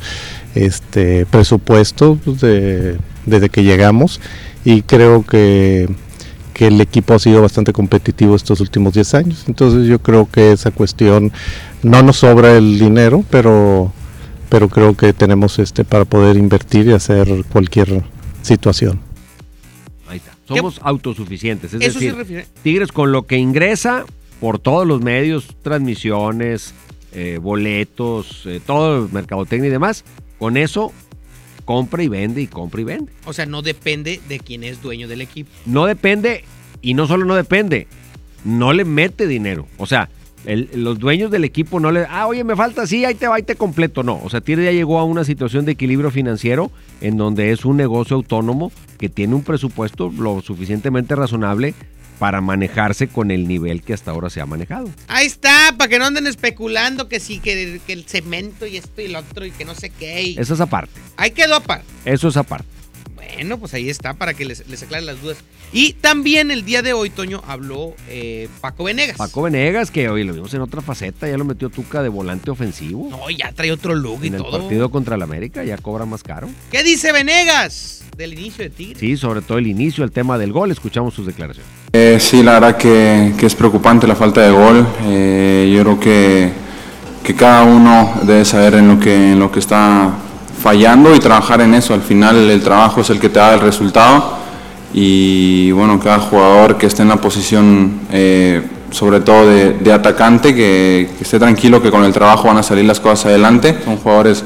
[0.56, 4.22] este, presupuestos pues, de- desde que llegamos
[4.64, 5.90] y creo que,
[6.54, 9.44] que el equipo ha sido bastante competitivo estos últimos 10 años.
[9.48, 11.32] Entonces yo creo que esa cuestión
[11.84, 13.92] no nos sobra el dinero, pero
[14.50, 18.02] pero creo que tenemos este para poder invertir y hacer cualquier
[18.44, 19.07] situación.
[20.48, 21.74] Somos autosuficientes.
[21.74, 24.06] Es Eso se decir, refiere- Tigres con lo que ingresa
[24.40, 26.74] por todos los medios, transmisiones,
[27.14, 30.04] eh, boletos, eh, todo el mercadotecnia y demás,
[30.40, 30.92] con eso
[31.66, 33.12] compra y vende y compra y vende.
[33.26, 35.50] O sea, no depende de quién es dueño del equipo.
[35.66, 36.44] No depende,
[36.82, 37.88] y no solo no depende,
[38.46, 39.68] no le mete dinero.
[39.78, 40.10] O sea,
[40.46, 43.36] el- los dueños del equipo no le, ah, oye, me falta, sí, ahí te va,
[43.36, 44.04] ahí te completo.
[44.04, 46.72] No, o sea, Tigres ya llegó a una situación de equilibrio financiero
[47.02, 51.74] en donde es un negocio autónomo que tiene un presupuesto lo suficientemente razonable
[52.20, 54.90] para manejarse con el nivel que hasta ahora se ha manejado.
[55.08, 59.02] Ahí está, para que no anden especulando que sí, que, que el cemento y esto
[59.02, 60.24] y lo otro y que no sé qué.
[60.24, 61.86] y- Eso es aparte, Ahí quedó aparte.
[62.06, 62.66] eso es aparte.
[63.36, 65.38] Bueno, pues ahí está para que les, les aclaren las dudas.
[65.74, 69.18] Y también el día de hoy, Toño, habló eh, Paco Venegas.
[69.18, 72.50] Paco Venegas, que hoy lo vimos en otra faceta, ya lo metió Tuca de volante
[72.52, 73.10] ofensivo.
[73.10, 74.60] No, ya trae otro look y En el todo.
[74.60, 76.50] partido contra el América ya cobra más caro.
[76.72, 79.00] ¿Qué dice Venegas del inicio de Tigres?
[79.00, 81.70] Sí, sobre todo el inicio, el tema del gol, escuchamos sus declaraciones.
[81.94, 84.88] Eh, sí, la verdad que, que es preocupante la falta de gol.
[85.06, 86.52] Eh, yo creo que,
[87.24, 90.18] que cada uno debe saber en lo, que, en lo que está
[90.62, 91.94] fallando y trabajar en eso.
[91.94, 94.38] Al final el trabajo es el que te da el resultado
[94.94, 101.10] y bueno, cada jugador que esté en la posición, eh, sobre todo de, atacante, que,
[101.18, 103.78] que esté tranquilo que con el trabajo van a salir las cosas adelante.
[103.84, 104.44] Son jugadores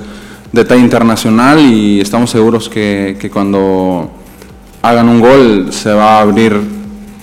[0.51, 4.11] de talla internacional y estamos seguros que, que cuando
[4.81, 6.59] hagan un gol se va a abrir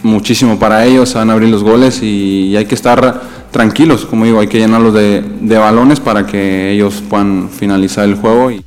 [0.02, 3.20] muchísimo para ellos, se van a abrir los goles y, hay que estar
[3.50, 8.14] tranquilos, como digo, hay que llenarlos de, de balones para que ellos puedan finalizar el
[8.14, 8.50] juego.
[8.50, 8.64] Y...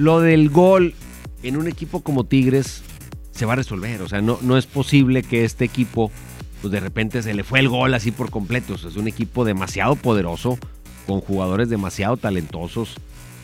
[0.00, 0.94] Lo del gol
[1.42, 2.82] en un equipo como Tigres
[3.32, 6.10] se va a resolver, o sea, no, no es posible que este equipo,
[6.62, 9.08] pues de repente se le fue el gol así por completo, O sea, es un
[9.08, 10.58] equipo demasiado poderoso,
[11.06, 12.94] con jugadores demasiado talentosos,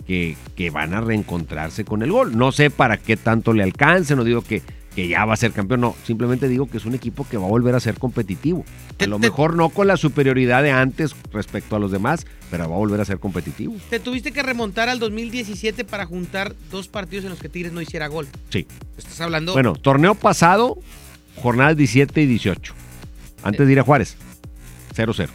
[0.07, 2.39] que, que van a reencontrarse con el gol.
[2.39, 4.63] No sé para qué tanto le alcance, no digo que,
[4.97, 7.45] que ya va a ser campeón, no, simplemente digo que es un equipo que va
[7.45, 8.65] a volver a ser competitivo.
[8.99, 12.75] A lo mejor no con la superioridad de antes respecto a los demás, pero va
[12.75, 13.77] a volver a ser competitivo.
[13.91, 17.83] Te tuviste que remontar al 2017 para juntar dos partidos en los que Tigres no
[17.83, 18.27] hiciera gol.
[18.49, 18.67] Sí.
[18.97, 19.53] Estás hablando.
[19.53, 20.79] Bueno, torneo pasado,
[21.37, 22.73] jornadas 17 y 18.
[23.43, 24.17] Antes de ir a Juárez,
[24.97, 25.29] 0-0.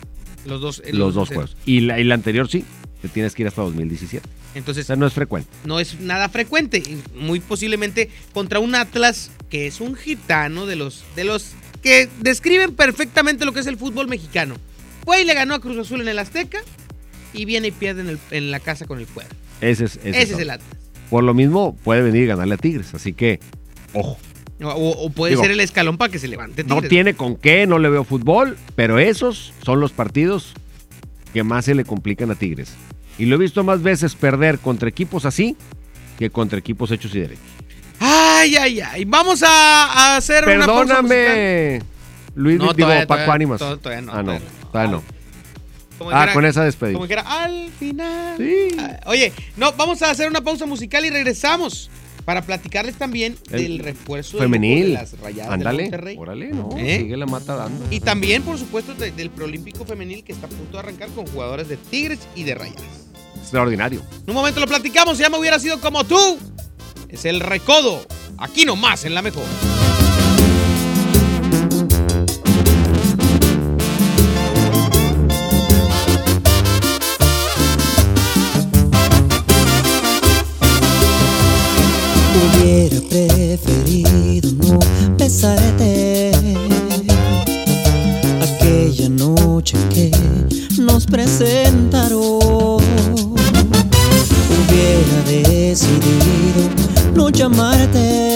[0.47, 1.55] Los dos, Los dos juegos.
[1.67, 2.65] Y la, y la anterior sí,
[3.03, 4.27] te tienes que ir hasta 2017.
[4.55, 5.49] Entonces, O sea, no es frecuente.
[5.65, 6.81] no es nada frecuente.
[7.15, 11.51] Muy posiblemente contra un Atlas que es un gitano de los, de los
[11.83, 14.55] que describen perfectamente lo que es el fútbol mexicano.
[15.03, 16.59] Fue y le ganó a Cruz Azul en el Azteca
[17.33, 19.31] y viene y pierde en, el- en la casa con el Puebla.
[19.61, 20.39] Ese es, ese Ese es todo.
[20.41, 20.69] el Atlas.
[21.11, 22.93] Por lo mismo, puede venir y ganarle a Tigres.
[22.95, 23.39] Así que,
[23.93, 24.17] ojo.
[24.63, 26.63] O, o puede Digo, ser el escalón para que se levante.
[26.63, 30.53] No tiene con qué, no le veo fútbol, pero esos son los partidos
[31.33, 32.73] que más se le complican a Tigres.
[33.17, 35.57] Y lo he visto más veces perder contra equipos así
[36.19, 37.43] que contra equipos hechos y derechos.
[38.41, 39.05] Ay, ay, ay.
[39.05, 39.47] Vamos a,
[39.85, 41.07] a hacer una pausa musical.
[41.25, 41.81] Perdóname,
[42.35, 43.59] Luis, No, digo, todavía- Paco Ánimas.
[43.59, 44.39] to- todavía no, Ah, no,
[44.71, 45.03] todavía no.
[45.97, 46.93] Como Ah, dijera- con esa despedida.
[46.93, 48.37] Como dijera, al final.
[48.79, 51.89] Ah, Oye, no, vamos a hacer una pausa musical y regresamos
[52.25, 54.87] para platicarles también El del refuerzo femenil.
[54.87, 56.15] de las rayadas Ándale, de Monterrey.
[56.19, 56.99] órale, no, ¿Eh?
[56.99, 57.85] sigue la mata dando.
[57.91, 61.27] Y también, por supuesto, de- del preolímpico femenil que está a punto de arrancar con
[61.27, 62.81] jugadoras de Tigres y de Rayadas.
[63.39, 64.01] Extraordinario.
[64.23, 66.39] En un momento lo platicamos, se llama Hubiera sido como tú.
[67.09, 68.05] Es el recodo.
[68.41, 69.43] Aquí nomás, en la mejor.
[82.33, 84.79] Hubiera preferido no
[85.17, 86.31] besarte
[88.41, 90.09] aquella noche que
[90.79, 92.81] nos presentaron.
[94.49, 96.69] Hubiera decidido
[97.13, 98.30] no llamarte,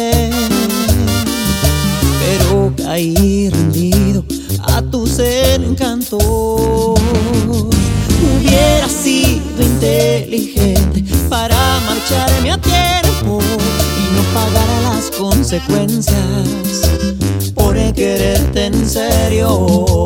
[2.96, 4.24] caí rendido
[4.74, 6.24] a tus encantos.
[8.24, 13.40] Hubiera sido inteligente para marcharme a tiempo
[14.00, 16.16] y no pagar las consecuencias
[17.54, 20.06] por quererte en serio.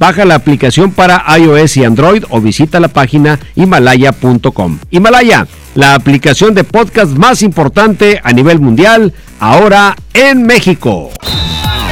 [0.00, 4.78] Baja la aplicación para iOS y Android o visita la página himalaya.com.
[4.90, 11.10] Himalaya, la aplicación de podcast más importante a nivel mundial, ahora en México.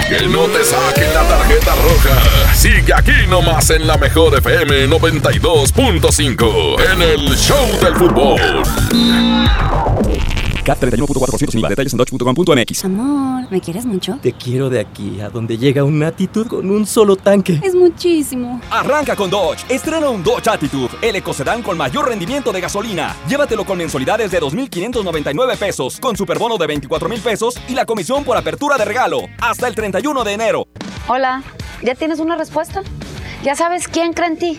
[0.09, 2.55] Que no te saquen la tarjeta roja.
[2.55, 8.63] Sigue aquí nomás en la mejor FM 92.5 en el Show del Fútbol.
[10.69, 11.71] CAT 31.4% sin IVA.
[11.71, 12.85] Detalles en dodge.com.mx.
[12.85, 14.19] Amor, ¿me quieres mucho?
[14.21, 17.59] Te quiero de aquí a donde llega una actitud con un solo tanque.
[17.62, 18.61] Es muchísimo.
[18.71, 19.64] Arranca con Dodge.
[19.71, 23.16] Estrena un Dodge Attitude, el ecocedán con mayor rendimiento de gasolina.
[23.29, 28.23] Llévatelo con mensualidades de 2.599 pesos, con superbono de 24 mil pesos y la comisión
[28.25, 29.23] por apertura de regalo.
[29.41, 30.69] Hasta el 31 de enero.
[31.09, 31.43] Hola,
[31.83, 32.83] ¿ya tienes una respuesta?
[33.43, 34.59] ¿Ya sabes quién cree en ti?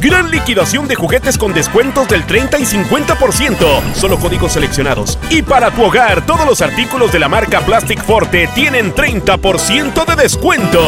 [0.00, 3.94] Gran liquidación de juguetes con descuentos del 30 y 50%.
[3.94, 5.18] Solo códigos seleccionados.
[5.30, 10.20] Y para tu hogar, todos los artículos de la marca Plastic Forte tienen 30% de
[10.20, 10.80] descuento.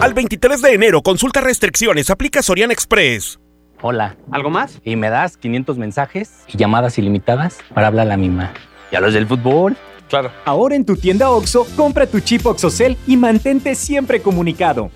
[0.00, 3.38] Al 23 de enero, consulta restricciones, aplica Soriana Express.
[3.82, 4.16] Hola.
[4.30, 4.80] ¿Algo más?
[4.82, 8.52] Y me das 500 mensajes y llamadas ilimitadas para hablar a la misma.
[8.90, 9.76] ¿Y a los del fútbol?
[10.08, 10.32] Claro.
[10.46, 14.90] Ahora en tu tienda OXO, compra tu chip OXOCEL y mantente siempre comunicado.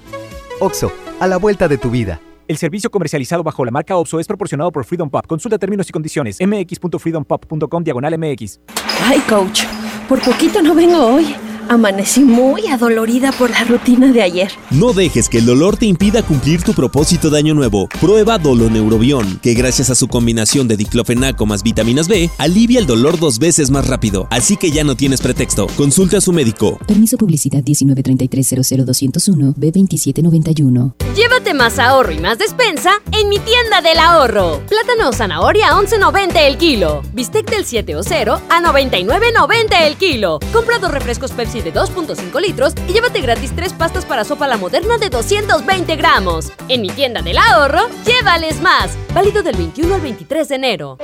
[0.65, 0.91] OXO,
[1.21, 2.21] a la vuelta de tu vida.
[2.49, 5.27] El servicio comercializado bajo la marca OXO es proporcionado por Freedom Pop.
[5.27, 6.39] Consulta términos y condiciones.
[6.41, 8.61] mx.freedompop.com diagonal mx.
[9.03, 9.65] Ay, coach,
[10.09, 11.37] por poquito no vengo hoy.
[11.69, 14.53] Amanecí muy adolorida por la rutina de ayer.
[14.71, 17.89] No dejes que el dolor te impida cumplir tu propósito de año nuevo.
[18.01, 23.19] Prueba Doloneurobión, que gracias a su combinación de diclofenaco más vitaminas B, alivia el dolor
[23.19, 24.27] dos veces más rápido.
[24.31, 25.67] Así que ya no tienes pretexto.
[25.77, 26.79] Consulta a su médico.
[26.87, 30.95] Permiso publicidad 193300201 B2791.
[31.15, 34.61] Llévate más ahorro y más despensa en mi tienda del ahorro.
[34.69, 37.03] Plátano o zanahoria a 11.90 el kilo.
[37.13, 40.41] Bistec del 7 o 0 a 99.90 el kilo.
[40.53, 44.57] Compra dos refrescos Pepsi de 2.5 litros y llévate gratis tres pastas para sopa la
[44.57, 46.53] moderna de 220 gramos.
[46.69, 48.97] En mi tienda del ahorro, llévales más.
[49.13, 50.99] Válido del 21 al 23 de enero.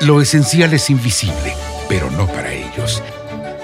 [0.00, 1.54] Lo esencial es invisible,
[1.88, 3.02] pero no para ellos.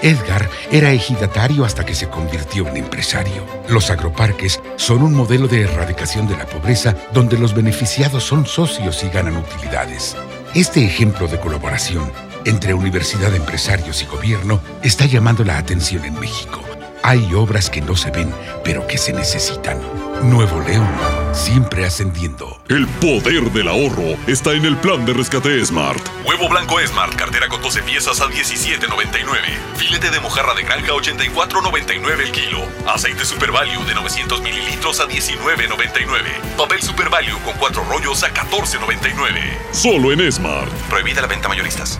[0.01, 3.45] Edgar era ejidatario hasta que se convirtió en empresario.
[3.67, 9.03] Los agroparques son un modelo de erradicación de la pobreza donde los beneficiados son socios
[9.03, 10.15] y ganan utilidades.
[10.55, 12.09] Este ejemplo de colaboración
[12.45, 16.61] entre universidad, empresarios y gobierno está llamando la atención en México.
[17.03, 18.33] Hay obras que no se ven,
[18.63, 19.79] pero que se necesitan.
[20.23, 20.89] Nuevo León,
[21.31, 22.61] siempre ascendiendo.
[22.67, 26.05] El poder del ahorro está en el plan de rescate Smart.
[26.25, 29.37] Huevo blanco Smart, cartera con 12 piezas a 17.99.
[29.77, 32.59] Filete de mojarra de granja 84.99 el kilo.
[32.85, 36.57] Aceite Super Value de 900 mililitros a 19.99.
[36.57, 39.71] Papel Super Value con 4 rollos a 14.99.
[39.71, 40.69] Solo en Smart.
[40.89, 41.99] Prohibida la venta mayoristas.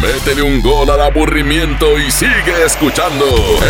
[0.00, 3.24] Métele un gol al aburrimiento y sigue escuchando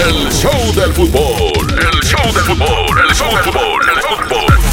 [0.06, 1.66] el show del fútbol.
[1.70, 4.66] El show del fútbol, el show del fútbol, el fútbol.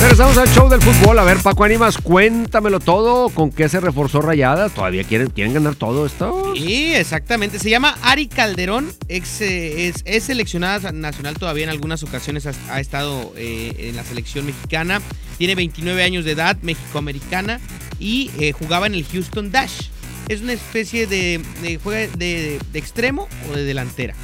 [0.00, 1.18] Regresamos al show del fútbol.
[1.18, 3.28] A ver, Paco Ánimas, cuéntamelo todo.
[3.30, 4.72] ¿Con qué se reforzó Rayadas?
[4.72, 6.54] ¿Todavía quieren, quieren ganar todo esto?
[6.54, 7.58] Sí, exactamente.
[7.58, 8.92] Se llama Ari Calderón.
[9.08, 12.46] Ex, eh, es, es seleccionada nacional todavía en algunas ocasiones.
[12.46, 15.02] Ha, ha estado eh, en la selección mexicana.
[15.36, 17.60] Tiene 29 años de edad, mexicoamericana.
[17.98, 19.88] Y eh, jugaba en el Houston Dash.
[20.28, 24.14] Es una especie de, de juega de, de extremo o de delantera.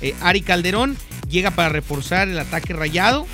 [0.00, 0.96] Eh, Ari Calderón
[1.28, 3.26] llega para reforzar el ataque rayado.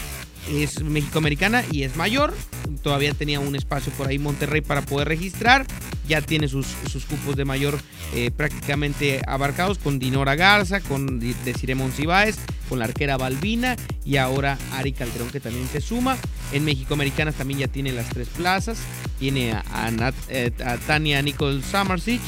[0.51, 2.35] Es mexicoamericana y es mayor.
[2.83, 5.67] Todavía tenía un espacio por ahí Monterrey para poder registrar.
[6.07, 7.79] Ya tiene sus, sus cupos de mayor
[8.15, 12.37] eh, prácticamente abarcados con Dinora Garza, con Desiree Monsiváis,
[12.69, 16.17] con la arquera Balbina y ahora Ari Calderón que también se suma.
[16.53, 18.79] En Mexicoamericanas también ya tiene las tres plazas.
[19.19, 19.55] Tiene
[20.29, 22.21] eh, a Tania Nicole Samarsich,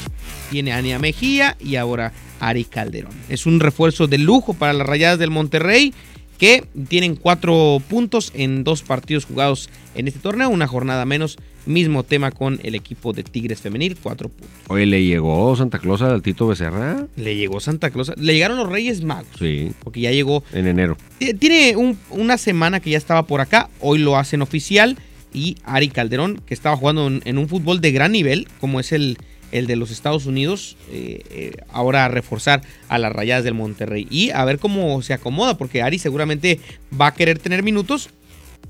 [0.49, 3.13] tiene a Ania Mejía y ahora Ari Calderón.
[3.29, 5.93] Es un refuerzo de lujo para las rayadas del Monterrey
[6.37, 11.37] que tienen cuatro puntos en dos partidos jugados en este torneo, una jornada menos.
[11.65, 14.49] Mismo tema con el equipo de Tigres Femenil, cuatro puntos.
[14.67, 17.05] Oye, ¿le llegó Santa Claus al Tito Becerra?
[17.15, 20.43] Le llegó Santa Claus, le llegaron los Reyes Magos, Sí, porque ya llegó.
[20.53, 20.97] En enero.
[21.39, 24.97] Tiene un- una semana que ya estaba por acá, hoy lo hacen oficial.
[25.33, 28.91] Y Ari Calderón, que estaba jugando en, en un fútbol de gran nivel, como es
[28.91, 29.17] el,
[29.53, 34.07] el de los Estados Unidos, eh, eh, ahora a reforzar a las rayadas del Monterrey.
[34.09, 36.59] Y a ver cómo se acomoda, porque Ari seguramente
[36.99, 38.09] va a querer tener minutos.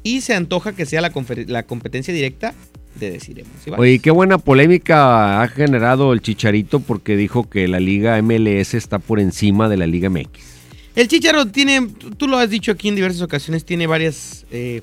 [0.03, 2.53] Y se antoja que sea la competencia directa
[2.95, 3.51] de deciremos.
[3.77, 8.99] Oye, qué buena polémica ha generado el Chicharito porque dijo que la Liga MLS está
[8.99, 10.51] por encima de la Liga MX.
[10.95, 11.87] El Chicharo tiene,
[12.17, 14.81] tú lo has dicho aquí en diversas ocasiones, tiene varias, eh,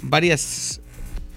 [0.00, 0.80] varias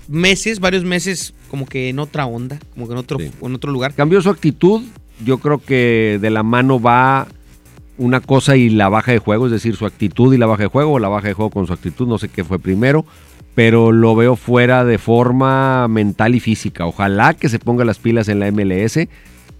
[0.08, 3.94] meses, varios meses como que en otra onda, como que en otro, en otro lugar.
[3.94, 4.84] Cambió su actitud,
[5.24, 7.28] yo creo que de la mano va
[7.98, 10.70] una cosa y la baja de juego, es decir, su actitud y la baja de
[10.70, 13.06] juego, o la baja de juego con su actitud, no sé qué fue primero,
[13.56, 16.86] pero lo veo fuera de forma mental y física.
[16.86, 19.08] Ojalá que se ponga las pilas en la MLS,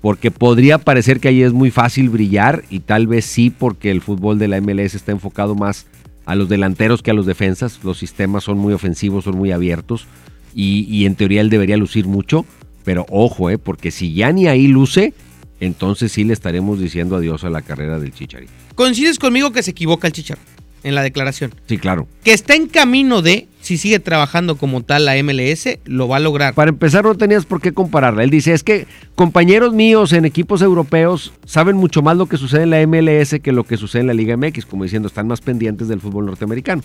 [0.02, 4.02] porque podría parecer que ahí es muy fácil brillar, y tal vez sí, porque el
[4.02, 5.88] fútbol de la MLS está enfocado más
[6.26, 7.80] a los delanteros que a los defensas.
[7.84, 10.08] Los sistemas son muy ofensivos, son muy abiertos,
[10.54, 12.46] y, y en teoría él debería lucir mucho,
[12.84, 15.14] pero ojo, eh, porque si ya ni ahí luce,
[15.60, 18.52] entonces sí le estaremos diciendo adiós a la carrera del Chicharito.
[18.76, 20.42] ¿Coincides conmigo que se equivoca el Chicharo
[20.84, 21.54] en la declaración?
[21.68, 22.08] Sí, claro.
[22.24, 26.20] Que está en camino de, si sigue trabajando como tal la MLS, lo va a
[26.20, 26.54] lograr.
[26.54, 28.24] Para empezar, no tenías por qué compararla.
[28.24, 28.86] Él dice, es que
[29.16, 33.52] compañeros míos en equipos europeos saben mucho más lo que sucede en la MLS que
[33.52, 36.84] lo que sucede en la Liga MX, como diciendo, están más pendientes del fútbol norteamericano.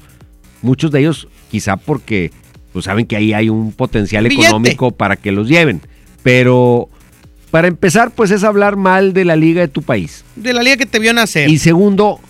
[0.62, 2.30] Muchos de ellos, quizá porque
[2.72, 4.46] pues, saben que ahí hay un potencial Billete.
[4.46, 5.82] económico para que los lleven.
[6.22, 6.88] Pero
[7.50, 10.24] para empezar, pues es hablar mal de la liga de tu país.
[10.34, 11.50] De la liga que te vio nacer.
[11.50, 12.20] Y segundo,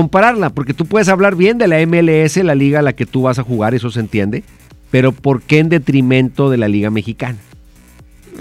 [0.00, 3.22] compararla, porque tú puedes hablar bien de la MLS, la liga a la que tú
[3.22, 4.44] vas a jugar, eso se entiende,
[4.90, 7.38] pero ¿por qué en detrimento de la liga mexicana?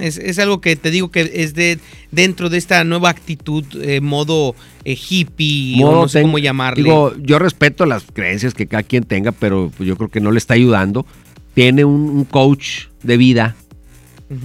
[0.02, 1.80] Es, es algo que te digo que es de
[2.12, 4.54] dentro de esta nueva actitud, eh, modo
[4.84, 6.84] eh, hippie, o no sé ten- cómo llamarle.
[6.84, 10.40] Digo, yo respeto las creencias que cada quien tenga, pero yo creo que no le
[10.40, 11.06] está ayudando.
[11.54, 13.56] Tiene un, un coach de vida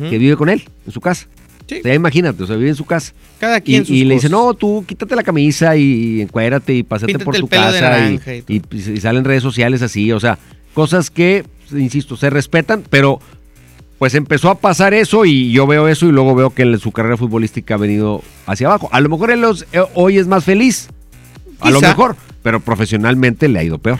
[0.08, 1.26] que vive con él en su casa.
[1.76, 1.80] Sí.
[1.82, 3.12] Sea, imagínate, o sea, vive en su casa.
[3.38, 6.82] Cada Y, quien sus y le dice, no, tú quítate la camisa y encuérate y
[6.82, 8.10] pásate Píntate por tu casa.
[8.10, 10.38] y- y y, y salen redes sociales así, o sea,
[10.74, 13.20] cosas que, insisto, se respetan, pero
[13.98, 16.90] pues empezó a pasar eso y yo veo eso y luego veo que en su
[16.90, 18.88] carrera futbolística ha venido hacia abajo.
[18.92, 20.88] A lo mejor él los- eh, hoy es más feliz,
[21.60, 23.98] a lo mejor, pero profesionalmente le ha ido peor.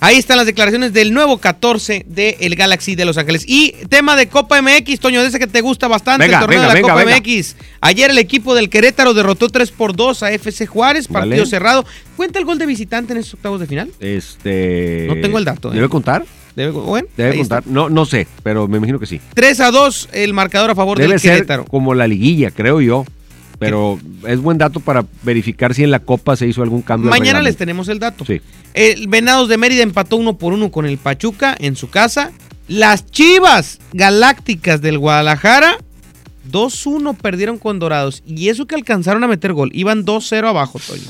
[0.00, 3.44] Ahí están las declaraciones del nuevo 14 del Galaxy de Los Ángeles.
[3.46, 6.60] Y tema de Copa MX, Toño, de ese que te gusta bastante, Venga, el torneo
[6.60, 7.16] venga, de la venga, Copa.
[7.18, 7.56] MX.
[7.80, 11.46] Ayer el equipo del Querétaro derrotó 3 por 2 a FC Juárez, partido Vale.
[11.50, 11.84] cerrado.
[12.16, 13.90] ¿Cuenta el gol de visitante en estos octavos de final?
[14.00, 15.06] Este.
[15.08, 15.76] No tengo el dato, ¿eh?
[15.76, 16.24] ¿Debe contar?
[16.54, 17.58] Debe, bueno, Debe ahí contar.
[17.60, 17.70] está.
[17.70, 19.20] No, no sé, pero me imagino que sí.
[19.34, 21.64] 3 a 2 el marcador a favor Debe del ser Querétaro.
[21.66, 23.04] como la liguilla, creo yo.
[23.58, 27.10] Pero es buen dato para verificar si en la Copa se hizo algún cambio.
[27.10, 28.24] Mañana les tenemos el dato.
[28.26, 28.40] Sí.
[28.74, 32.32] El Venados de Mérida empató uno por uno con el Pachuca en su casa.
[32.68, 35.78] Las Chivas Galácticas del Guadalajara
[36.50, 38.22] 2-1 perdieron con Dorados.
[38.26, 39.70] Y eso que alcanzaron a meter gol.
[39.72, 41.02] Iban 2-0 abajo, Toño.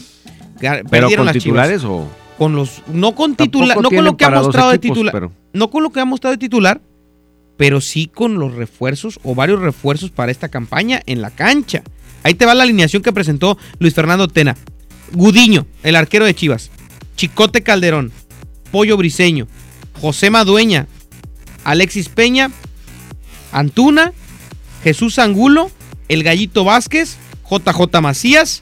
[0.90, 1.92] ¿Pero con las titulares Chivas.
[2.00, 2.08] o...?
[2.38, 5.12] Con los, no con titular, no con lo que ha mostrado de titular.
[5.12, 6.82] pero- No con lo que ha mostrado de titular,
[7.56, 11.82] pero sí con los refuerzos o varios refuerzos para esta campaña en la cancha.
[12.26, 14.56] Ahí te va la alineación que presentó Luis Fernando Tena.
[15.12, 16.72] Gudiño, el arquero de Chivas.
[17.14, 18.10] Chicote Calderón.
[18.72, 19.46] Pollo Briseño.
[20.00, 20.88] José Madueña.
[21.62, 22.50] Alexis Peña.
[23.52, 24.12] Antuna.
[24.82, 25.70] Jesús Angulo.
[26.08, 27.16] El Gallito Vázquez.
[27.48, 28.60] JJ Macías.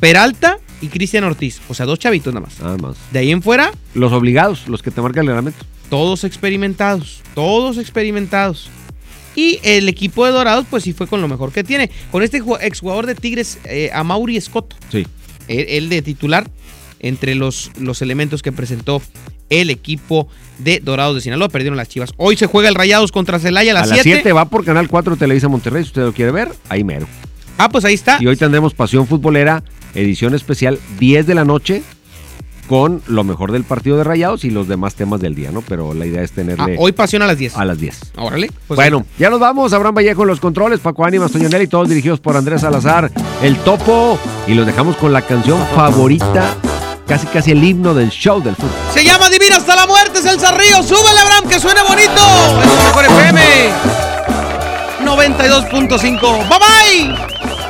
[0.00, 1.60] Peralta y Cristian Ortiz.
[1.68, 2.58] O sea, dos chavitos nada más.
[2.58, 2.96] Nada más.
[3.12, 5.62] De ahí en fuera, Los obligados, los que te marca el reglamento.
[5.90, 7.20] todos experimentados.
[7.34, 8.70] Todos experimentados.
[9.36, 11.90] Y el equipo de Dorados, pues sí fue con lo mejor que tiene.
[12.12, 14.76] Con este ju- exjugador de Tigres, eh, Amauri Escoto.
[14.90, 15.06] Sí.
[15.48, 16.48] Él, él de titular
[17.00, 19.02] entre los, los elementos que presentó
[19.50, 20.28] el equipo
[20.58, 21.48] de Dorados de Sinaloa.
[21.48, 22.12] Perdieron las chivas.
[22.16, 24.20] Hoy se juega el Rayados contra Celaya a A las las 7.
[24.22, 27.06] 7 va por Canal 4 Televisa Monterrey, si usted lo quiere ver, ahí mero.
[27.58, 28.18] Ah, pues ahí está.
[28.20, 29.62] Y hoy tendremos Pasión Futbolera,
[29.94, 31.82] edición especial, 10 de la noche,
[32.68, 35.62] con lo mejor del partido de Rayados y los demás temas del día, ¿no?
[35.62, 36.74] Pero la idea es tenerle...
[36.74, 37.56] Ah, hoy Pasión a las 10.
[37.56, 38.12] A las 10.
[38.16, 38.50] Órale.
[38.66, 39.72] pues bueno, ya nos vamos.
[39.72, 43.10] Abraham Vallejo en los controles, Paco Ánimas, Toñonelli, todos dirigidos por Andrés Salazar,
[43.42, 44.18] El Topo.
[44.46, 46.54] Y los dejamos con la canción favorita,
[47.06, 48.70] casi casi el himno del show del fútbol.
[48.92, 50.82] Se llama Divina hasta la muerte, es el Zarrío.
[50.82, 52.22] Súbele, Abraham, que suene bonito.
[52.62, 53.40] Es el mejor FM.
[55.04, 56.20] 92.5.
[56.20, 57.16] Bye bye.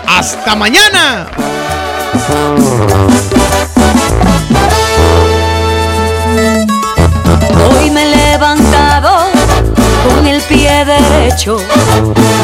[0.06, 1.26] Hasta mañana.
[10.82, 11.56] Derecho,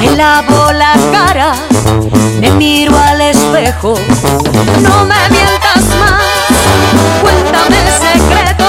[0.01, 1.53] me lavo la cara,
[2.39, 3.95] me miro al espejo.
[4.83, 6.23] No me mientas más,
[7.23, 8.67] cuéntame el secreto.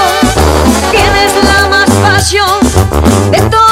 [0.90, 2.58] ¿Quién es la más pasión
[3.30, 3.71] de todo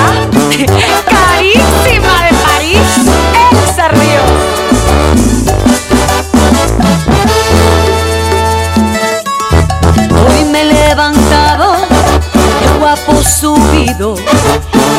[12.93, 14.15] guapo subido,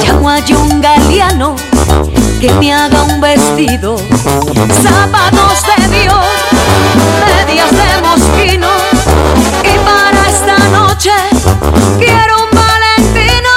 [0.03, 1.55] llamo a un galeano
[2.41, 3.99] que me haga un vestido,
[4.83, 6.25] zapatos de Dios,
[7.27, 8.69] medias de mosquino,
[9.63, 11.11] y para esta noche
[11.99, 13.53] quiero un valentino.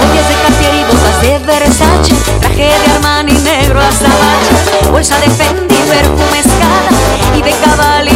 [0.00, 5.76] Joyas de Cartier y botas de Versace, traje de Armani negro azabache, bolsa de Fendi,
[5.88, 6.90] perfume escala
[7.36, 8.15] y de Cavalli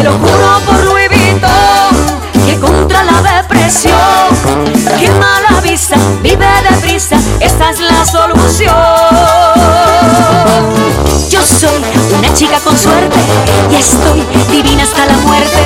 [0.00, 3.92] Te lo juro por Louis Vuitton que contra la depresión
[4.98, 8.74] quema la visa, vive deprisa, esta es la solución.
[11.28, 11.84] Yo soy
[12.18, 13.18] una chica con suerte
[13.70, 15.64] y estoy divina hasta la muerte.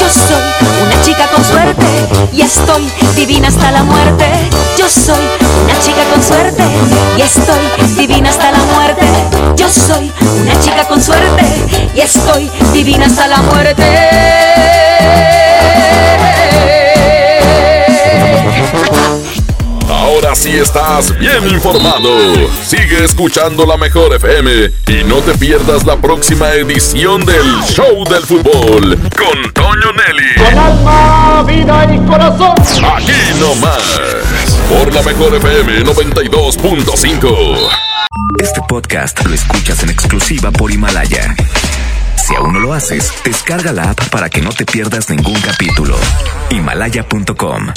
[0.00, 1.86] Yo soy una chica con suerte
[2.32, 4.50] y estoy divina hasta la muerte.
[4.76, 6.62] Yo soy una chica con suerte
[7.16, 9.06] y estoy divina hasta la muerte.
[9.56, 11.44] Yo soy una chica con suerte
[11.94, 13.82] y estoy divina hasta la muerte.
[19.88, 22.08] Ahora sí estás bien informado.
[22.64, 28.22] Sigue escuchando la mejor FM y no te pierdas la próxima edición del Show del
[28.22, 30.34] Fútbol con Toño Nelly.
[30.36, 32.54] Con alma, vida y corazón.
[32.96, 33.82] Aquí nomás,
[34.68, 37.70] por la mejor FM 92.5.
[38.38, 41.34] Este podcast lo escuchas en exclusiva por Himalaya.
[42.16, 45.96] Si aún no lo haces, descarga la app para que no te pierdas ningún capítulo.
[46.50, 47.68] Himalaya.com